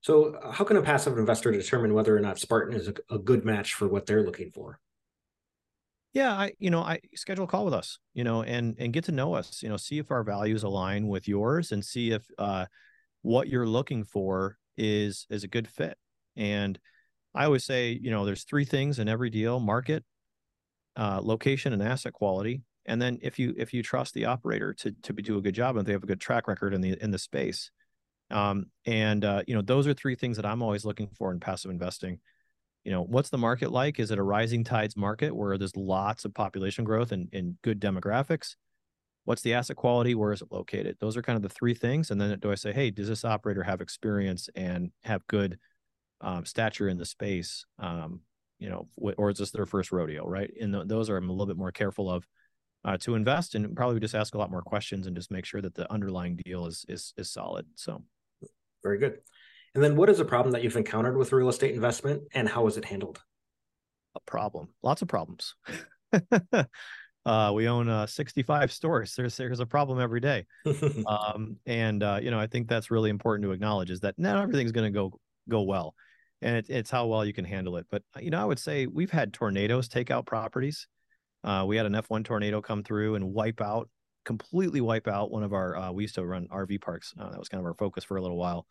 So, 0.00 0.38
how 0.52 0.64
can 0.64 0.76
a 0.76 0.82
passive 0.82 1.16
investor 1.18 1.50
determine 1.50 1.94
whether 1.94 2.14
or 2.14 2.20
not 2.20 2.38
Spartan 2.38 2.76
is 2.76 2.88
a, 2.88 2.94
a 3.10 3.18
good 3.18 3.44
match 3.44 3.74
for 3.74 3.88
what 3.88 4.06
they're 4.06 4.22
looking 4.22 4.50
for? 4.50 4.78
yeah 6.14 6.32
i 6.32 6.52
you 6.58 6.70
know 6.70 6.80
i 6.80 6.98
schedule 7.14 7.44
a 7.44 7.48
call 7.48 7.66
with 7.66 7.74
us 7.74 7.98
you 8.14 8.24
know 8.24 8.42
and 8.42 8.76
and 8.78 8.92
get 8.92 9.04
to 9.04 9.12
know 9.12 9.34
us 9.34 9.62
you 9.62 9.68
know 9.68 9.76
see 9.76 9.98
if 9.98 10.10
our 10.10 10.22
values 10.22 10.62
align 10.62 11.08
with 11.08 11.28
yours 11.28 11.72
and 11.72 11.84
see 11.84 12.12
if 12.12 12.24
uh 12.38 12.64
what 13.22 13.48
you're 13.48 13.66
looking 13.66 14.04
for 14.04 14.56
is 14.78 15.26
is 15.28 15.44
a 15.44 15.48
good 15.48 15.68
fit 15.68 15.98
and 16.36 16.78
i 17.34 17.44
always 17.44 17.64
say 17.64 17.98
you 18.00 18.10
know 18.10 18.24
there's 18.24 18.44
three 18.44 18.64
things 18.64 18.98
in 18.98 19.08
every 19.08 19.28
deal 19.28 19.60
market 19.60 20.04
uh 20.96 21.20
location 21.22 21.72
and 21.72 21.82
asset 21.82 22.12
quality. 22.12 22.62
And 22.86 23.00
then 23.00 23.18
if 23.22 23.38
you 23.38 23.54
if 23.56 23.72
you 23.72 23.82
trust 23.82 24.14
the 24.14 24.26
operator 24.26 24.74
to 24.74 24.92
to 25.02 25.12
do 25.12 25.38
a 25.38 25.42
good 25.42 25.54
job 25.54 25.76
and 25.76 25.86
they 25.86 25.92
have 25.92 26.02
a 26.02 26.06
good 26.06 26.20
track 26.20 26.48
record 26.48 26.74
in 26.74 26.80
the 26.80 26.96
in 27.02 27.10
the 27.10 27.18
space. 27.18 27.70
Um 28.30 28.66
and 28.86 29.24
uh 29.24 29.42
you 29.46 29.54
know 29.54 29.62
those 29.62 29.86
are 29.86 29.94
three 29.94 30.14
things 30.14 30.36
that 30.36 30.46
i'm 30.46 30.62
always 30.62 30.84
looking 30.84 31.08
for 31.16 31.32
in 31.32 31.40
passive 31.40 31.70
investing. 31.70 32.20
You 32.84 32.92
know 32.92 33.02
what's 33.02 33.30
the 33.30 33.38
market 33.38 33.72
like? 33.72 33.98
Is 33.98 34.10
it 34.10 34.18
a 34.18 34.22
rising 34.22 34.62
tides 34.64 34.96
market 34.96 35.34
where 35.34 35.56
there's 35.56 35.76
lots 35.76 36.24
of 36.24 36.34
population 36.34 36.84
growth 36.84 37.12
and, 37.12 37.28
and 37.32 37.56
good 37.62 37.80
demographics? 37.80 38.56
What's 39.24 39.40
the 39.40 39.54
asset 39.54 39.76
quality? 39.76 40.14
Where 40.14 40.32
is 40.32 40.42
it 40.42 40.52
located? 40.52 40.98
Those 41.00 41.16
are 41.16 41.22
kind 41.22 41.36
of 41.36 41.42
the 41.42 41.48
three 41.48 41.72
things. 41.72 42.10
And 42.10 42.20
then 42.20 42.38
do 42.38 42.52
i 42.52 42.54
say 42.54 42.72
hey 42.72 42.90
does 42.90 43.08
this 43.08 43.24
operator 43.24 43.62
have 43.62 43.80
experience 43.80 44.50
and 44.54 44.90
have 45.02 45.26
good 45.26 45.58
um, 46.20 46.44
stature 46.44 46.88
in 46.88 46.98
the 46.98 47.06
space? 47.06 47.64
Um, 47.78 48.20
you 48.64 48.70
know 48.70 48.88
or 49.18 49.30
is 49.30 49.38
this 49.38 49.50
their 49.50 49.66
first 49.66 49.92
rodeo 49.92 50.26
right 50.26 50.50
and 50.60 50.72
th- 50.72 50.86
those 50.86 51.10
are 51.10 51.16
i'm 51.16 51.28
a 51.28 51.32
little 51.32 51.46
bit 51.46 51.56
more 51.56 51.72
careful 51.72 52.10
of 52.10 52.26
uh, 52.84 52.96
to 52.98 53.14
invest 53.14 53.54
and 53.54 53.74
probably 53.74 53.98
just 53.98 54.14
ask 54.14 54.34
a 54.34 54.38
lot 54.38 54.50
more 54.50 54.62
questions 54.62 55.06
and 55.06 55.16
just 55.16 55.30
make 55.30 55.46
sure 55.46 55.62
that 55.62 55.74
the 55.74 55.90
underlying 55.92 56.36
deal 56.44 56.66
is 56.66 56.84
is 56.88 57.12
is 57.16 57.30
solid 57.30 57.66
so 57.74 58.02
very 58.82 58.98
good 58.98 59.18
and 59.74 59.82
then 59.82 59.96
what 59.96 60.08
is 60.08 60.20
a 60.20 60.24
problem 60.24 60.52
that 60.52 60.62
you've 60.62 60.76
encountered 60.76 61.16
with 61.16 61.32
real 61.32 61.48
estate 61.48 61.74
investment 61.74 62.22
and 62.32 62.48
how 62.48 62.66
is 62.68 62.76
it 62.76 62.84
handled? 62.84 63.20
A 64.14 64.20
problem. 64.20 64.68
Lots 64.82 65.02
of 65.02 65.08
problems. 65.08 65.56
uh, 67.26 67.52
we 67.52 67.66
own 67.66 67.88
uh, 67.88 68.06
65 68.06 68.70
stores. 68.70 69.14
There's 69.16 69.36
there's 69.36 69.58
a 69.58 69.66
problem 69.66 70.00
every 70.00 70.20
day. 70.20 70.46
um, 71.06 71.56
and 71.66 72.02
uh, 72.04 72.20
you 72.22 72.30
know, 72.30 72.38
I 72.38 72.46
think 72.46 72.68
that's 72.68 72.92
really 72.92 73.10
important 73.10 73.44
to 73.44 73.52
acknowledge 73.52 73.90
is 73.90 74.00
that 74.00 74.14
not 74.16 74.40
everything's 74.40 74.72
going 74.72 74.92
to 74.92 74.96
go 74.96 75.18
go 75.48 75.62
well. 75.62 75.94
And 76.44 76.56
it, 76.56 76.66
it's 76.68 76.90
how 76.90 77.06
well 77.06 77.24
you 77.24 77.32
can 77.32 77.44
handle 77.44 77.76
it. 77.76 77.86
But 77.90 78.02
you 78.20 78.30
know, 78.30 78.40
I 78.40 78.44
would 78.44 78.60
say 78.60 78.86
we've 78.86 79.10
had 79.10 79.32
tornadoes 79.32 79.88
take 79.88 80.12
out 80.12 80.26
properties. 80.26 80.86
Uh, 81.42 81.64
we 81.66 81.76
had 81.76 81.86
an 81.86 81.94
F1 81.94 82.24
tornado 82.24 82.60
come 82.60 82.84
through 82.84 83.16
and 83.16 83.32
wipe 83.32 83.60
out, 83.60 83.88
completely 84.24 84.80
wipe 84.80 85.08
out 85.08 85.30
one 85.30 85.42
of 85.42 85.52
our. 85.52 85.76
Uh, 85.76 85.90
we 85.90 86.04
used 86.04 86.14
to 86.14 86.24
run 86.24 86.46
RV 86.48 86.80
parks. 86.80 87.12
Uh, 87.18 87.30
that 87.30 87.38
was 87.38 87.48
kind 87.48 87.60
of 87.60 87.66
our 87.66 87.74
focus 87.74 88.04
for 88.04 88.16
a 88.16 88.22
little 88.22 88.38
while 88.38 88.66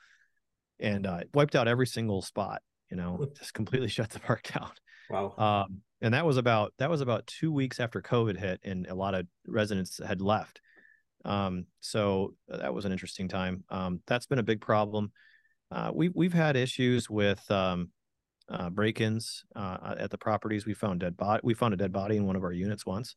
and 0.79 1.05
uh, 1.05 1.21
wiped 1.33 1.55
out 1.55 1.67
every 1.67 1.87
single 1.87 2.21
spot. 2.21 2.61
You 2.89 2.97
know, 2.97 3.27
just 3.37 3.53
completely 3.53 3.87
shut 3.89 4.11
the 4.11 4.19
park 4.19 4.47
down. 4.53 4.71
Wow. 5.09 5.33
Um, 5.37 5.81
and 6.01 6.13
that 6.13 6.25
was 6.25 6.37
about 6.37 6.73
that 6.77 6.89
was 6.89 7.01
about 7.01 7.25
two 7.27 7.51
weeks 7.51 7.79
after 7.79 8.01
COVID 8.01 8.37
hit, 8.37 8.59
and 8.63 8.85
a 8.87 8.95
lot 8.95 9.15
of 9.15 9.25
residents 9.47 9.99
had 10.05 10.21
left. 10.21 10.61
Um, 11.25 11.65
so 11.79 12.35
uh, 12.51 12.57
that 12.57 12.73
was 12.73 12.85
an 12.85 12.91
interesting 12.91 13.29
time. 13.29 13.63
Um, 13.69 14.01
that's 14.05 14.27
been 14.27 14.39
a 14.39 14.43
big 14.43 14.61
problem. 14.61 15.11
Uh, 15.73 15.91
we 15.93 16.09
we've 16.09 16.33
had 16.33 16.55
issues 16.55 17.09
with 17.09 17.49
um, 17.49 17.89
uh, 18.49 18.69
break-ins 18.69 19.43
uh, 19.55 19.95
at 19.97 20.11
the 20.11 20.17
properties. 20.17 20.65
We 20.65 20.73
found 20.73 20.99
dead 20.99 21.17
body. 21.17 21.41
We 21.43 21.53
found 21.53 21.73
a 21.73 21.77
dead 21.77 21.91
body 21.91 22.17
in 22.17 22.25
one 22.25 22.35
of 22.35 22.43
our 22.43 22.51
units 22.51 22.85
once. 22.85 23.15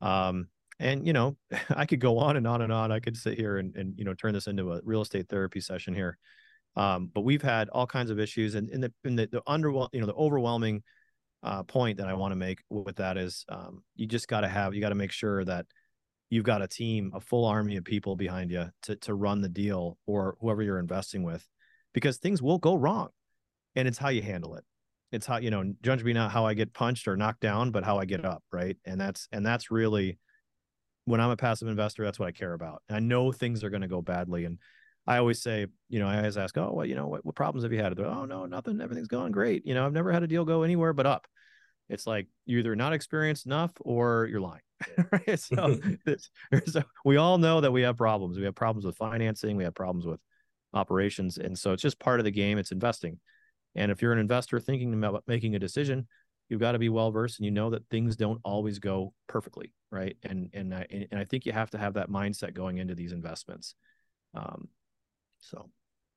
Hmm. 0.00 0.06
Um, 0.06 0.48
and 0.78 1.06
you 1.06 1.12
know, 1.12 1.36
I 1.70 1.86
could 1.86 2.00
go 2.00 2.18
on 2.18 2.36
and 2.36 2.46
on 2.46 2.62
and 2.62 2.72
on. 2.72 2.92
I 2.92 3.00
could 3.00 3.16
sit 3.16 3.36
here 3.36 3.58
and, 3.58 3.74
and 3.76 3.94
you 3.98 4.04
know 4.04 4.14
turn 4.14 4.32
this 4.32 4.46
into 4.46 4.72
a 4.72 4.80
real 4.84 5.02
estate 5.02 5.28
therapy 5.28 5.60
session 5.60 5.94
here. 5.94 6.18
Um, 6.76 7.10
but 7.12 7.22
we've 7.22 7.42
had 7.42 7.68
all 7.70 7.86
kinds 7.86 8.10
of 8.10 8.20
issues, 8.20 8.54
and 8.54 8.70
in 8.70 8.80
the 8.80 8.92
in 9.04 9.16
the, 9.16 9.26
the 9.26 9.42
under 9.46 9.70
you 9.70 10.00
know 10.00 10.06
the 10.06 10.14
overwhelming 10.14 10.82
uh, 11.42 11.64
point 11.64 11.98
that 11.98 12.08
I 12.08 12.14
want 12.14 12.32
to 12.32 12.36
make 12.36 12.60
with 12.68 12.96
that 12.96 13.16
is 13.16 13.44
um, 13.48 13.82
you 13.96 14.06
just 14.06 14.28
got 14.28 14.42
to 14.42 14.48
have 14.48 14.74
you 14.74 14.80
got 14.80 14.90
to 14.90 14.94
make 14.94 15.12
sure 15.12 15.44
that 15.44 15.66
you've 16.30 16.44
got 16.44 16.62
a 16.62 16.68
team, 16.68 17.10
a 17.14 17.20
full 17.20 17.44
army 17.44 17.76
of 17.76 17.84
people 17.84 18.14
behind 18.14 18.52
you 18.52 18.66
to 18.82 18.94
to 18.96 19.14
run 19.14 19.40
the 19.40 19.48
deal 19.48 19.98
or 20.06 20.36
whoever 20.40 20.62
you're 20.62 20.78
investing 20.78 21.24
with, 21.24 21.44
because 21.92 22.18
things 22.18 22.42
will 22.42 22.58
go 22.58 22.74
wrong, 22.74 23.08
and 23.76 23.88
it's 23.88 23.98
how 23.98 24.08
you 24.08 24.22
handle 24.22 24.54
it. 24.56 24.64
It's 25.10 25.26
how 25.26 25.38
you 25.38 25.50
know 25.50 25.72
judge 25.82 26.04
me 26.04 26.12
not 26.12 26.30
how 26.30 26.46
I 26.46 26.54
get 26.54 26.74
punched 26.74 27.08
or 27.08 27.16
knocked 27.16 27.40
down, 27.40 27.70
but 27.70 27.84
how 27.84 27.98
I 27.98 28.04
get 28.04 28.24
up, 28.24 28.42
right? 28.52 28.76
And 28.84 29.00
that's 29.00 29.28
and 29.32 29.44
that's 29.44 29.70
really 29.70 30.18
when 31.04 31.20
I'm 31.20 31.30
a 31.30 31.36
passive 31.36 31.68
investor, 31.68 32.04
that's 32.04 32.18
what 32.18 32.28
I 32.28 32.32
care 32.32 32.52
about. 32.52 32.82
I 32.90 33.00
know 33.00 33.32
things 33.32 33.64
are 33.64 33.70
going 33.70 33.82
to 33.82 33.88
go 33.88 34.02
badly, 34.02 34.44
and 34.44 34.58
I 35.06 35.16
always 35.16 35.40
say, 35.40 35.66
you 35.88 36.00
know, 36.00 36.06
I 36.06 36.18
always 36.18 36.36
ask, 36.36 36.56
oh, 36.58 36.70
well, 36.74 36.84
you 36.84 36.94
know, 36.94 37.06
what, 37.06 37.24
what 37.24 37.34
problems 37.34 37.62
have 37.62 37.72
you 37.72 37.82
had? 37.82 37.96
They're, 37.96 38.04
oh, 38.04 38.26
no, 38.26 38.44
nothing. 38.44 38.78
Everything's 38.82 39.08
going 39.08 39.32
great. 39.32 39.66
You 39.66 39.72
know, 39.72 39.86
I've 39.86 39.94
never 39.94 40.12
had 40.12 40.22
a 40.22 40.26
deal 40.26 40.44
go 40.44 40.64
anywhere 40.64 40.92
but 40.92 41.06
up. 41.06 41.26
It's 41.88 42.06
like 42.06 42.26
you're 42.44 42.60
either 42.60 42.76
not 42.76 42.92
experienced 42.92 43.46
enough 43.46 43.72
or 43.80 44.28
you're 44.30 44.42
lying. 44.42 44.60
right? 45.10 45.40
So, 45.40 45.80
so 46.66 46.82
we 47.06 47.16
all 47.16 47.38
know 47.38 47.62
that 47.62 47.72
we 47.72 47.82
have 47.82 47.96
problems. 47.96 48.38
We 48.38 48.44
have 48.44 48.54
problems 48.54 48.84
with 48.84 48.98
financing. 48.98 49.56
We 49.56 49.64
have 49.64 49.74
problems 49.74 50.04
with 50.04 50.20
operations. 50.74 51.38
And 51.38 51.58
so 51.58 51.72
it's 51.72 51.82
just 51.82 51.98
part 51.98 52.20
of 52.20 52.24
the 52.24 52.30
game. 52.30 52.58
It's 52.58 52.72
investing. 52.72 53.18
And 53.74 53.90
if 53.90 54.02
you're 54.02 54.12
an 54.12 54.18
investor 54.18 54.58
thinking 54.60 54.92
about 54.94 55.24
making 55.26 55.54
a 55.54 55.58
decision, 55.58 56.06
you've 56.48 56.60
got 56.60 56.72
to 56.72 56.78
be 56.78 56.88
well 56.88 57.10
versed 57.10 57.38
and 57.38 57.44
you 57.44 57.50
know 57.50 57.70
that 57.70 57.86
things 57.90 58.16
don't 58.16 58.40
always 58.44 58.78
go 58.78 59.12
perfectly. 59.26 59.72
Right. 59.90 60.16
And, 60.24 60.50
and, 60.52 60.74
I, 60.74 60.86
and 60.90 61.20
I 61.20 61.24
think 61.24 61.46
you 61.46 61.52
have 61.52 61.70
to 61.70 61.78
have 61.78 61.94
that 61.94 62.10
mindset 62.10 62.54
going 62.54 62.78
into 62.78 62.94
these 62.94 63.12
investments. 63.12 63.74
Um, 64.34 64.68
so 65.40 65.70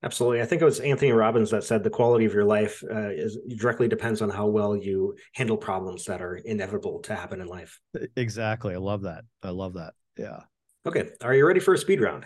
Absolutely. 0.04 0.42
I 0.42 0.46
think 0.46 0.64
it 0.64 0.66
was 0.66 0.80
Anthony 0.80 1.12
Robbins 1.12 1.52
that 1.52 1.64
said 1.64 1.84
the 1.84 1.90
quality 1.90 2.26
of 2.26 2.34
your 2.34 2.44
life 2.44 2.84
uh, 2.90 3.10
is 3.10 3.38
directly 3.58 3.88
depends 3.88 4.22
on 4.24 4.32
how 4.32 4.48
well 4.48 4.76
you 4.76 5.16
handle 5.34 5.58
problems 5.58 6.06
that 6.06 6.22
are 6.22 6.38
inevitable 6.38 7.00
to 7.02 7.16
happen 7.16 7.40
in 7.40 7.48
life. 7.48 7.80
Exactly. 8.16 8.74
I 8.74 8.80
love 8.80 9.04
that. 9.04 9.26
I 9.44 9.50
love 9.50 9.74
that. 9.74 9.94
Yeah. 10.18 10.40
Okay. 10.88 11.10
Are 11.22 11.36
you 11.36 11.46
ready 11.46 11.60
for 11.60 11.76
a 11.76 11.78
speed 11.78 12.02
round? 12.02 12.26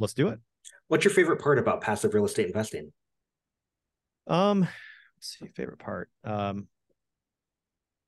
Let's 0.00 0.14
do 0.14 0.28
it. 0.28 0.40
What's 0.88 1.04
your 1.04 1.14
favorite 1.14 1.40
part 1.40 1.58
about 1.58 1.80
passive 1.80 2.14
real 2.14 2.24
estate 2.24 2.46
investing? 2.46 2.92
Um, 4.26 4.60
let's 4.60 5.38
see, 5.38 5.46
favorite 5.48 5.78
part. 5.78 6.10
Um, 6.24 6.68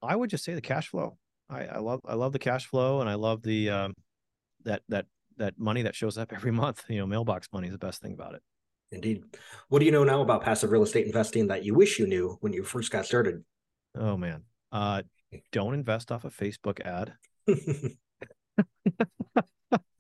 I 0.02 0.14
would 0.14 0.30
just 0.30 0.44
say 0.44 0.54
the 0.54 0.60
cash 0.60 0.88
flow. 0.88 1.16
I, 1.48 1.64
I 1.66 1.78
love 1.78 2.00
I 2.04 2.14
love 2.14 2.32
the 2.32 2.38
cash 2.38 2.66
flow, 2.66 3.00
and 3.00 3.08
I 3.08 3.14
love 3.14 3.42
the 3.42 3.70
um, 3.70 3.94
that 4.64 4.82
that 4.88 5.06
that 5.36 5.58
money 5.58 5.82
that 5.82 5.94
shows 5.94 6.18
up 6.18 6.32
every 6.34 6.52
month. 6.52 6.84
You 6.88 6.98
know, 6.98 7.06
mailbox 7.06 7.48
money 7.52 7.68
is 7.68 7.72
the 7.72 7.78
best 7.78 8.02
thing 8.02 8.12
about 8.12 8.34
it. 8.34 8.42
Indeed. 8.92 9.24
What 9.68 9.80
do 9.80 9.86
you 9.86 9.92
know 9.92 10.04
now 10.04 10.20
about 10.22 10.42
passive 10.42 10.70
real 10.70 10.82
estate 10.82 11.06
investing 11.06 11.48
that 11.48 11.64
you 11.64 11.74
wish 11.74 11.98
you 11.98 12.06
knew 12.06 12.36
when 12.40 12.52
you 12.52 12.62
first 12.62 12.90
got 12.92 13.06
started? 13.06 13.44
Oh 13.96 14.16
man, 14.16 14.42
uh, 14.72 15.02
don't 15.52 15.74
invest 15.74 16.12
off 16.12 16.24
a 16.24 16.30
Facebook 16.30 16.80
ad. 16.80 17.14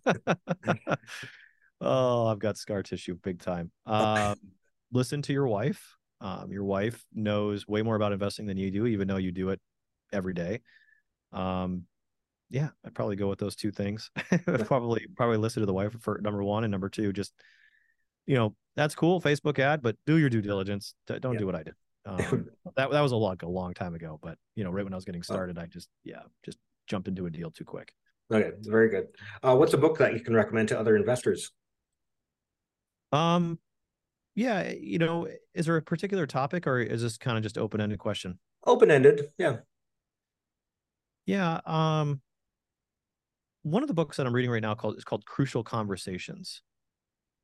oh, 1.84 2.26
I've 2.26 2.38
got 2.38 2.56
scar 2.56 2.82
tissue 2.82 3.16
big 3.22 3.40
time. 3.40 3.70
Um, 3.86 4.36
listen 4.92 5.22
to 5.22 5.32
your 5.32 5.46
wife. 5.46 5.96
Um, 6.20 6.50
your 6.50 6.64
wife 6.64 7.04
knows 7.12 7.68
way 7.68 7.82
more 7.82 7.96
about 7.96 8.12
investing 8.12 8.46
than 8.46 8.56
you 8.56 8.70
do, 8.70 8.86
even 8.86 9.08
though 9.08 9.18
you 9.18 9.32
do 9.32 9.50
it 9.50 9.60
every 10.12 10.32
day. 10.32 10.60
Um, 11.32 11.82
yeah, 12.50 12.68
I'd 12.84 12.94
probably 12.94 13.16
go 13.16 13.28
with 13.28 13.38
those 13.38 13.56
two 13.56 13.70
things. 13.70 14.10
probably, 14.64 15.06
probably 15.16 15.36
listen 15.36 15.60
to 15.60 15.66
the 15.66 15.74
wife 15.74 15.94
for 16.00 16.20
number 16.22 16.42
one 16.42 16.64
and 16.64 16.70
number 16.70 16.88
two. 16.88 17.12
Just, 17.12 17.32
you 18.26 18.36
know, 18.36 18.54
that's 18.76 18.94
cool, 18.94 19.20
Facebook 19.20 19.58
ad, 19.58 19.82
but 19.82 19.96
do 20.06 20.16
your 20.16 20.30
due 20.30 20.40
diligence. 20.40 20.94
Don't 21.06 21.22
yeah. 21.24 21.38
do 21.38 21.46
what 21.46 21.54
I 21.54 21.62
did. 21.62 21.74
Um, 22.06 22.50
that 22.76 22.90
that 22.90 23.00
was 23.00 23.12
a 23.12 23.16
long, 23.16 23.38
a 23.42 23.48
long 23.48 23.72
time 23.72 23.94
ago, 23.94 24.20
but 24.22 24.36
you 24.56 24.62
know, 24.62 24.70
right 24.70 24.84
when 24.84 24.92
I 24.92 24.96
was 24.96 25.06
getting 25.06 25.22
oh. 25.22 25.32
started, 25.32 25.56
I 25.56 25.64
just, 25.64 25.88
yeah, 26.04 26.20
just 26.44 26.58
jumped 26.86 27.08
into 27.08 27.24
a 27.24 27.30
deal 27.30 27.50
too 27.50 27.64
quick. 27.64 27.94
Okay, 28.30 28.50
very 28.60 28.90
good. 28.90 29.06
Uh, 29.42 29.56
what's 29.56 29.72
a 29.72 29.78
book 29.78 29.96
that 29.96 30.12
you 30.12 30.20
can 30.20 30.34
recommend 30.34 30.68
to 30.68 30.78
other 30.78 30.96
investors? 30.96 31.50
Um, 33.14 33.58
yeah, 34.34 34.72
you 34.72 34.98
know, 34.98 35.28
is 35.54 35.66
there 35.66 35.76
a 35.76 35.82
particular 35.82 36.26
topic, 36.26 36.66
or 36.66 36.80
is 36.80 37.02
this 37.02 37.16
kind 37.16 37.36
of 37.36 37.42
just 37.42 37.56
open 37.56 37.80
ended 37.80 37.98
question? 37.98 38.38
Open 38.66 38.90
ended, 38.90 39.30
yeah. 39.38 39.58
Yeah. 41.26 41.60
Um, 41.64 42.20
one 43.62 43.82
of 43.82 43.88
the 43.88 43.94
books 43.94 44.16
that 44.16 44.26
I'm 44.26 44.34
reading 44.34 44.50
right 44.50 44.62
now 44.62 44.74
called 44.74 44.96
is 44.96 45.04
called 45.04 45.24
Crucial 45.24 45.62
Conversations, 45.62 46.62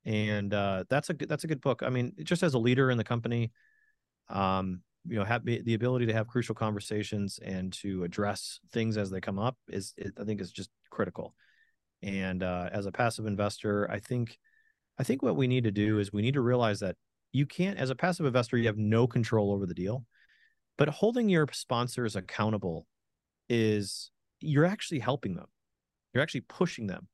and 0.04 0.52
uh, 0.52 0.84
that's 0.90 1.10
a 1.10 1.14
good 1.14 1.28
that's 1.28 1.44
a 1.44 1.48
good 1.48 1.60
book. 1.60 1.82
I 1.82 1.90
mean, 1.90 2.12
just 2.24 2.42
as 2.42 2.54
a 2.54 2.58
leader 2.58 2.90
in 2.90 2.98
the 2.98 3.04
company, 3.04 3.52
um, 4.28 4.82
you 5.08 5.16
know 5.16 5.24
have 5.24 5.44
the 5.44 5.74
ability 5.74 6.06
to 6.06 6.12
have 6.12 6.26
crucial 6.26 6.54
conversations 6.54 7.38
and 7.42 7.72
to 7.72 8.04
address 8.04 8.60
things 8.72 8.96
as 8.96 9.10
they 9.10 9.20
come 9.20 9.38
up 9.38 9.56
is, 9.68 9.94
i 10.20 10.24
think 10.24 10.40
is 10.40 10.52
just 10.52 10.70
critical 10.90 11.34
and 12.02 12.42
uh, 12.42 12.68
as 12.72 12.86
a 12.86 12.92
passive 12.92 13.26
investor 13.26 13.90
i 13.90 13.98
think 13.98 14.38
i 15.00 15.02
think 15.02 15.22
what 15.22 15.36
we 15.36 15.46
need 15.46 15.64
to 15.64 15.70
do 15.70 15.98
is 15.98 16.12
we 16.12 16.22
need 16.22 16.34
to 16.34 16.40
realize 16.40 16.80
that 16.80 16.96
you 17.32 17.46
can't 17.46 17.78
as 17.78 17.90
a 17.90 17.94
passive 17.94 18.26
investor 18.26 18.56
you 18.56 18.66
have 18.66 18.78
no 18.78 19.06
control 19.06 19.52
over 19.52 19.66
the 19.66 19.74
deal 19.74 20.04
but 20.78 20.88
holding 20.88 21.28
your 21.28 21.46
sponsors 21.52 22.14
accountable 22.14 22.86
is 23.48 24.10
you're 24.40 24.64
actually 24.64 25.00
helping 25.00 25.34
them 25.34 25.46
you're 26.14 26.22
actually 26.22 26.42
pushing 26.42 26.86
them 26.86 27.08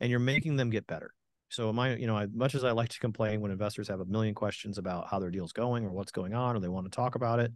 and 0.00 0.10
you're 0.10 0.20
making 0.20 0.56
them 0.56 0.70
get 0.70 0.86
better 0.86 1.12
so 1.48 1.68
am 1.68 1.78
I, 1.78 1.94
you 1.94 2.06
know, 2.06 2.18
as 2.18 2.28
much 2.34 2.54
as 2.54 2.64
I 2.64 2.72
like 2.72 2.88
to 2.90 2.98
complain 2.98 3.40
when 3.40 3.50
investors 3.50 3.88
have 3.88 4.00
a 4.00 4.04
million 4.04 4.34
questions 4.34 4.78
about 4.78 5.08
how 5.08 5.18
their 5.18 5.30
deal's 5.30 5.52
going 5.52 5.84
or 5.84 5.92
what's 5.92 6.12
going 6.12 6.34
on 6.34 6.56
or 6.56 6.60
they 6.60 6.68
want 6.68 6.86
to 6.86 6.94
talk 6.94 7.14
about 7.14 7.38
it, 7.38 7.52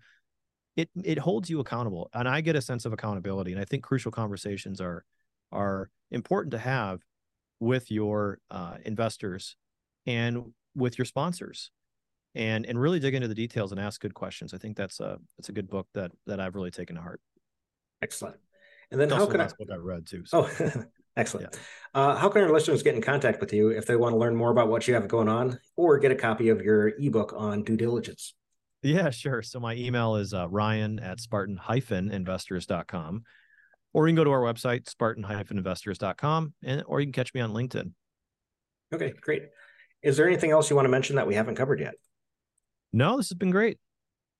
it 0.77 0.89
it 1.05 1.19
holds 1.19 1.51
you 1.51 1.61
accountable. 1.61 2.09
And 2.15 2.29
I 2.29 2.41
get 2.41 2.57
a 2.57 2.63
sense 2.63 2.85
of 2.85 2.93
accountability. 2.93 3.53
And 3.53 3.61
I 3.61 3.65
think 3.65 3.83
crucial 3.83 4.13
conversations 4.13 4.81
are 4.81 5.05
are 5.51 5.91
important 6.11 6.53
to 6.53 6.59
have 6.59 7.01
with 7.59 7.91
your 7.91 8.39
uh, 8.51 8.77
investors 8.85 9.57
and 10.07 10.53
with 10.75 10.99
your 10.99 11.05
sponsors 11.05 11.71
and 12.35 12.65
and 12.67 12.81
really 12.81 13.01
dig 13.01 13.15
into 13.15 13.29
the 13.29 13.35
details 13.35 13.73
and 13.73 13.81
ask 13.81 14.01
good 14.01 14.15
questions. 14.15 14.55
I 14.55 14.59
think 14.59 14.77
that's 14.77 15.01
a 15.01 15.19
that's 15.37 15.49
a 15.49 15.53
good 15.53 15.69
book 15.69 15.89
that 15.95 16.13
that 16.27 16.41
I've 16.41 16.55
really 16.55 16.71
taken 16.71 16.97
to 16.97 17.03
heart. 17.03 17.21
Excellent. 18.03 18.37
And 18.91 19.01
then 19.01 19.09
it's 19.09 19.17
how 19.17 19.27
can 19.27 19.41
I 19.41 19.47
book 19.47 19.69
I 19.73 19.77
read 19.77 20.07
too. 20.07 20.25
So. 20.27 20.49
Oh, 20.59 20.85
Excellent. 21.17 21.49
Yeah. 21.53 22.01
Uh, 22.01 22.17
how 22.17 22.29
can 22.29 22.43
our 22.43 22.53
listeners 22.53 22.83
get 22.83 22.95
in 22.95 23.03
contact 23.03 23.41
with 23.41 23.53
you 23.53 23.71
if 23.71 23.85
they 23.85 23.97
want 23.97 24.15
to 24.15 24.17
learn 24.17 24.37
more 24.37 24.51
about 24.51 24.69
what 24.69 24.87
you 24.87 24.95
have 24.95 25.09
going 25.09 25.29
on 25.29 25.59
or 25.77 25.99
get 25.99 26.13
a 26.13 26.15
copy 26.15 26.51
of 26.51 26.63
your 26.63 26.93
ebook 26.99 27.33
on 27.37 27.65
due 27.65 27.77
diligence? 27.77 28.35
Yeah, 28.83 29.11
sure. 29.11 29.43
So 29.43 29.61
my 29.61 29.75
email 29.75 30.17
is 30.17 30.33
uh, 30.33 30.49
ryan 30.49 30.99
at 31.01 31.21
spartan-investors.com 31.21 33.25
or 33.93 34.07
you 34.07 34.13
can 34.13 34.17
go 34.17 34.25
to 34.25 34.31
our 34.31 34.41
website, 34.41 34.89
spartan-investors.com, 34.89 36.55
and 36.63 36.85
or 36.87 37.01
you 37.01 37.07
can 37.07 37.13
catch 37.13 37.35
me 37.35 37.41
on 37.41 37.53
LinkedIn. 37.53 37.93
Okay, 38.95 39.13
great. 39.21 39.43
Is 40.03 40.17
there 40.17 40.27
anything 40.27 40.51
else 40.51 40.71
you 40.71 40.77
want 40.77 40.87
to 40.87 40.91
mention 40.91 41.17
that 41.17 41.27
we 41.27 41.35
haven't 41.35 41.57
covered 41.57 41.81
yet? 41.81 41.95
No, 42.93 43.19
this 43.19 43.29
has 43.29 43.39
been 43.39 43.51
great. 43.51 43.79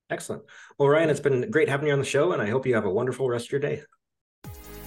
Excellent. 0.09 0.43
Well, 0.79 0.89
Ryan, 0.89 1.11
it's 1.11 1.21
been 1.21 1.51
great 1.51 1.69
having 1.69 1.87
you 1.87 1.93
on 1.93 1.99
the 1.99 2.05
show, 2.05 2.33
and 2.33 2.43
I 2.43 2.49
hope 2.49 2.67
you 2.67 2.75
have 2.75 2.85
a 2.85 2.91
wonderful 2.91 3.29
rest 3.29 3.47
of 3.47 3.53
your 3.53 3.61
day. 3.61 3.83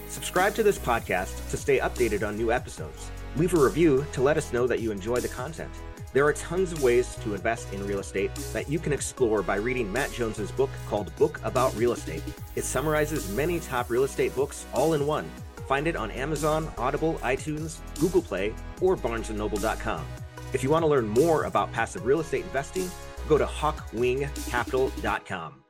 Subscribe 0.10 0.54
to 0.56 0.64
this 0.64 0.78
podcast 0.78 1.50
to 1.50 1.58
stay 1.58 1.80
updated 1.80 2.28
on 2.28 2.36
new 2.36 2.52
episodes. 2.52 3.10
Leave 3.38 3.54
a 3.54 3.64
review 3.64 4.06
to 4.14 4.22
let 4.22 4.38
us 4.38 4.52
know 4.52 4.68
that 4.68 4.80
you 4.80 4.92
enjoy 4.92 5.20
the 5.20 5.28
content. 5.28 5.72
There 6.12 6.26
are 6.26 6.34
tons 6.34 6.72
of 6.72 6.84
ways 6.84 7.16
to 7.24 7.34
invest 7.34 7.74
in 7.74 7.88
real 7.88 8.00
estate 8.00 8.34
that 8.54 8.70
you 8.70 8.78
can 8.78 8.94
explore 8.94 9.42
by 9.42 9.56
reading 9.56 9.92
Matt 9.92 10.12
Jones's 10.12 10.52
book 10.52 10.70
called 10.88 11.16
Book 11.16 11.40
About 11.44 11.76
Real 11.76 11.94
Estate. 11.94 12.22
It 12.56 12.66
summarizes 12.66 13.34
many 13.36 13.60
top 13.60 13.90
real 13.90 14.04
estate 14.04 14.36
books 14.36 14.66
all 14.74 14.94
in 14.94 15.08
one. 15.08 15.30
Find 15.68 15.88
it 15.88 15.96
on 15.96 16.12
Amazon, 16.12 16.72
Audible, 16.78 17.16
iTunes, 17.24 17.80
Google 18.00 18.22
Play, 18.22 18.54
or 18.82 18.96
barnesandnoble.com. 18.96 20.06
If 20.54 20.64
you 20.64 20.70
want 20.70 20.84
to 20.84 20.88
learn 20.88 21.08
more 21.08 21.46
about 21.46 21.72
passive 21.72 22.06
real 22.06 22.20
estate 22.20 22.44
investing, 22.44 22.92
go 23.28 23.38
to 23.38 23.46
hawkwingcapital.com. 23.46 25.63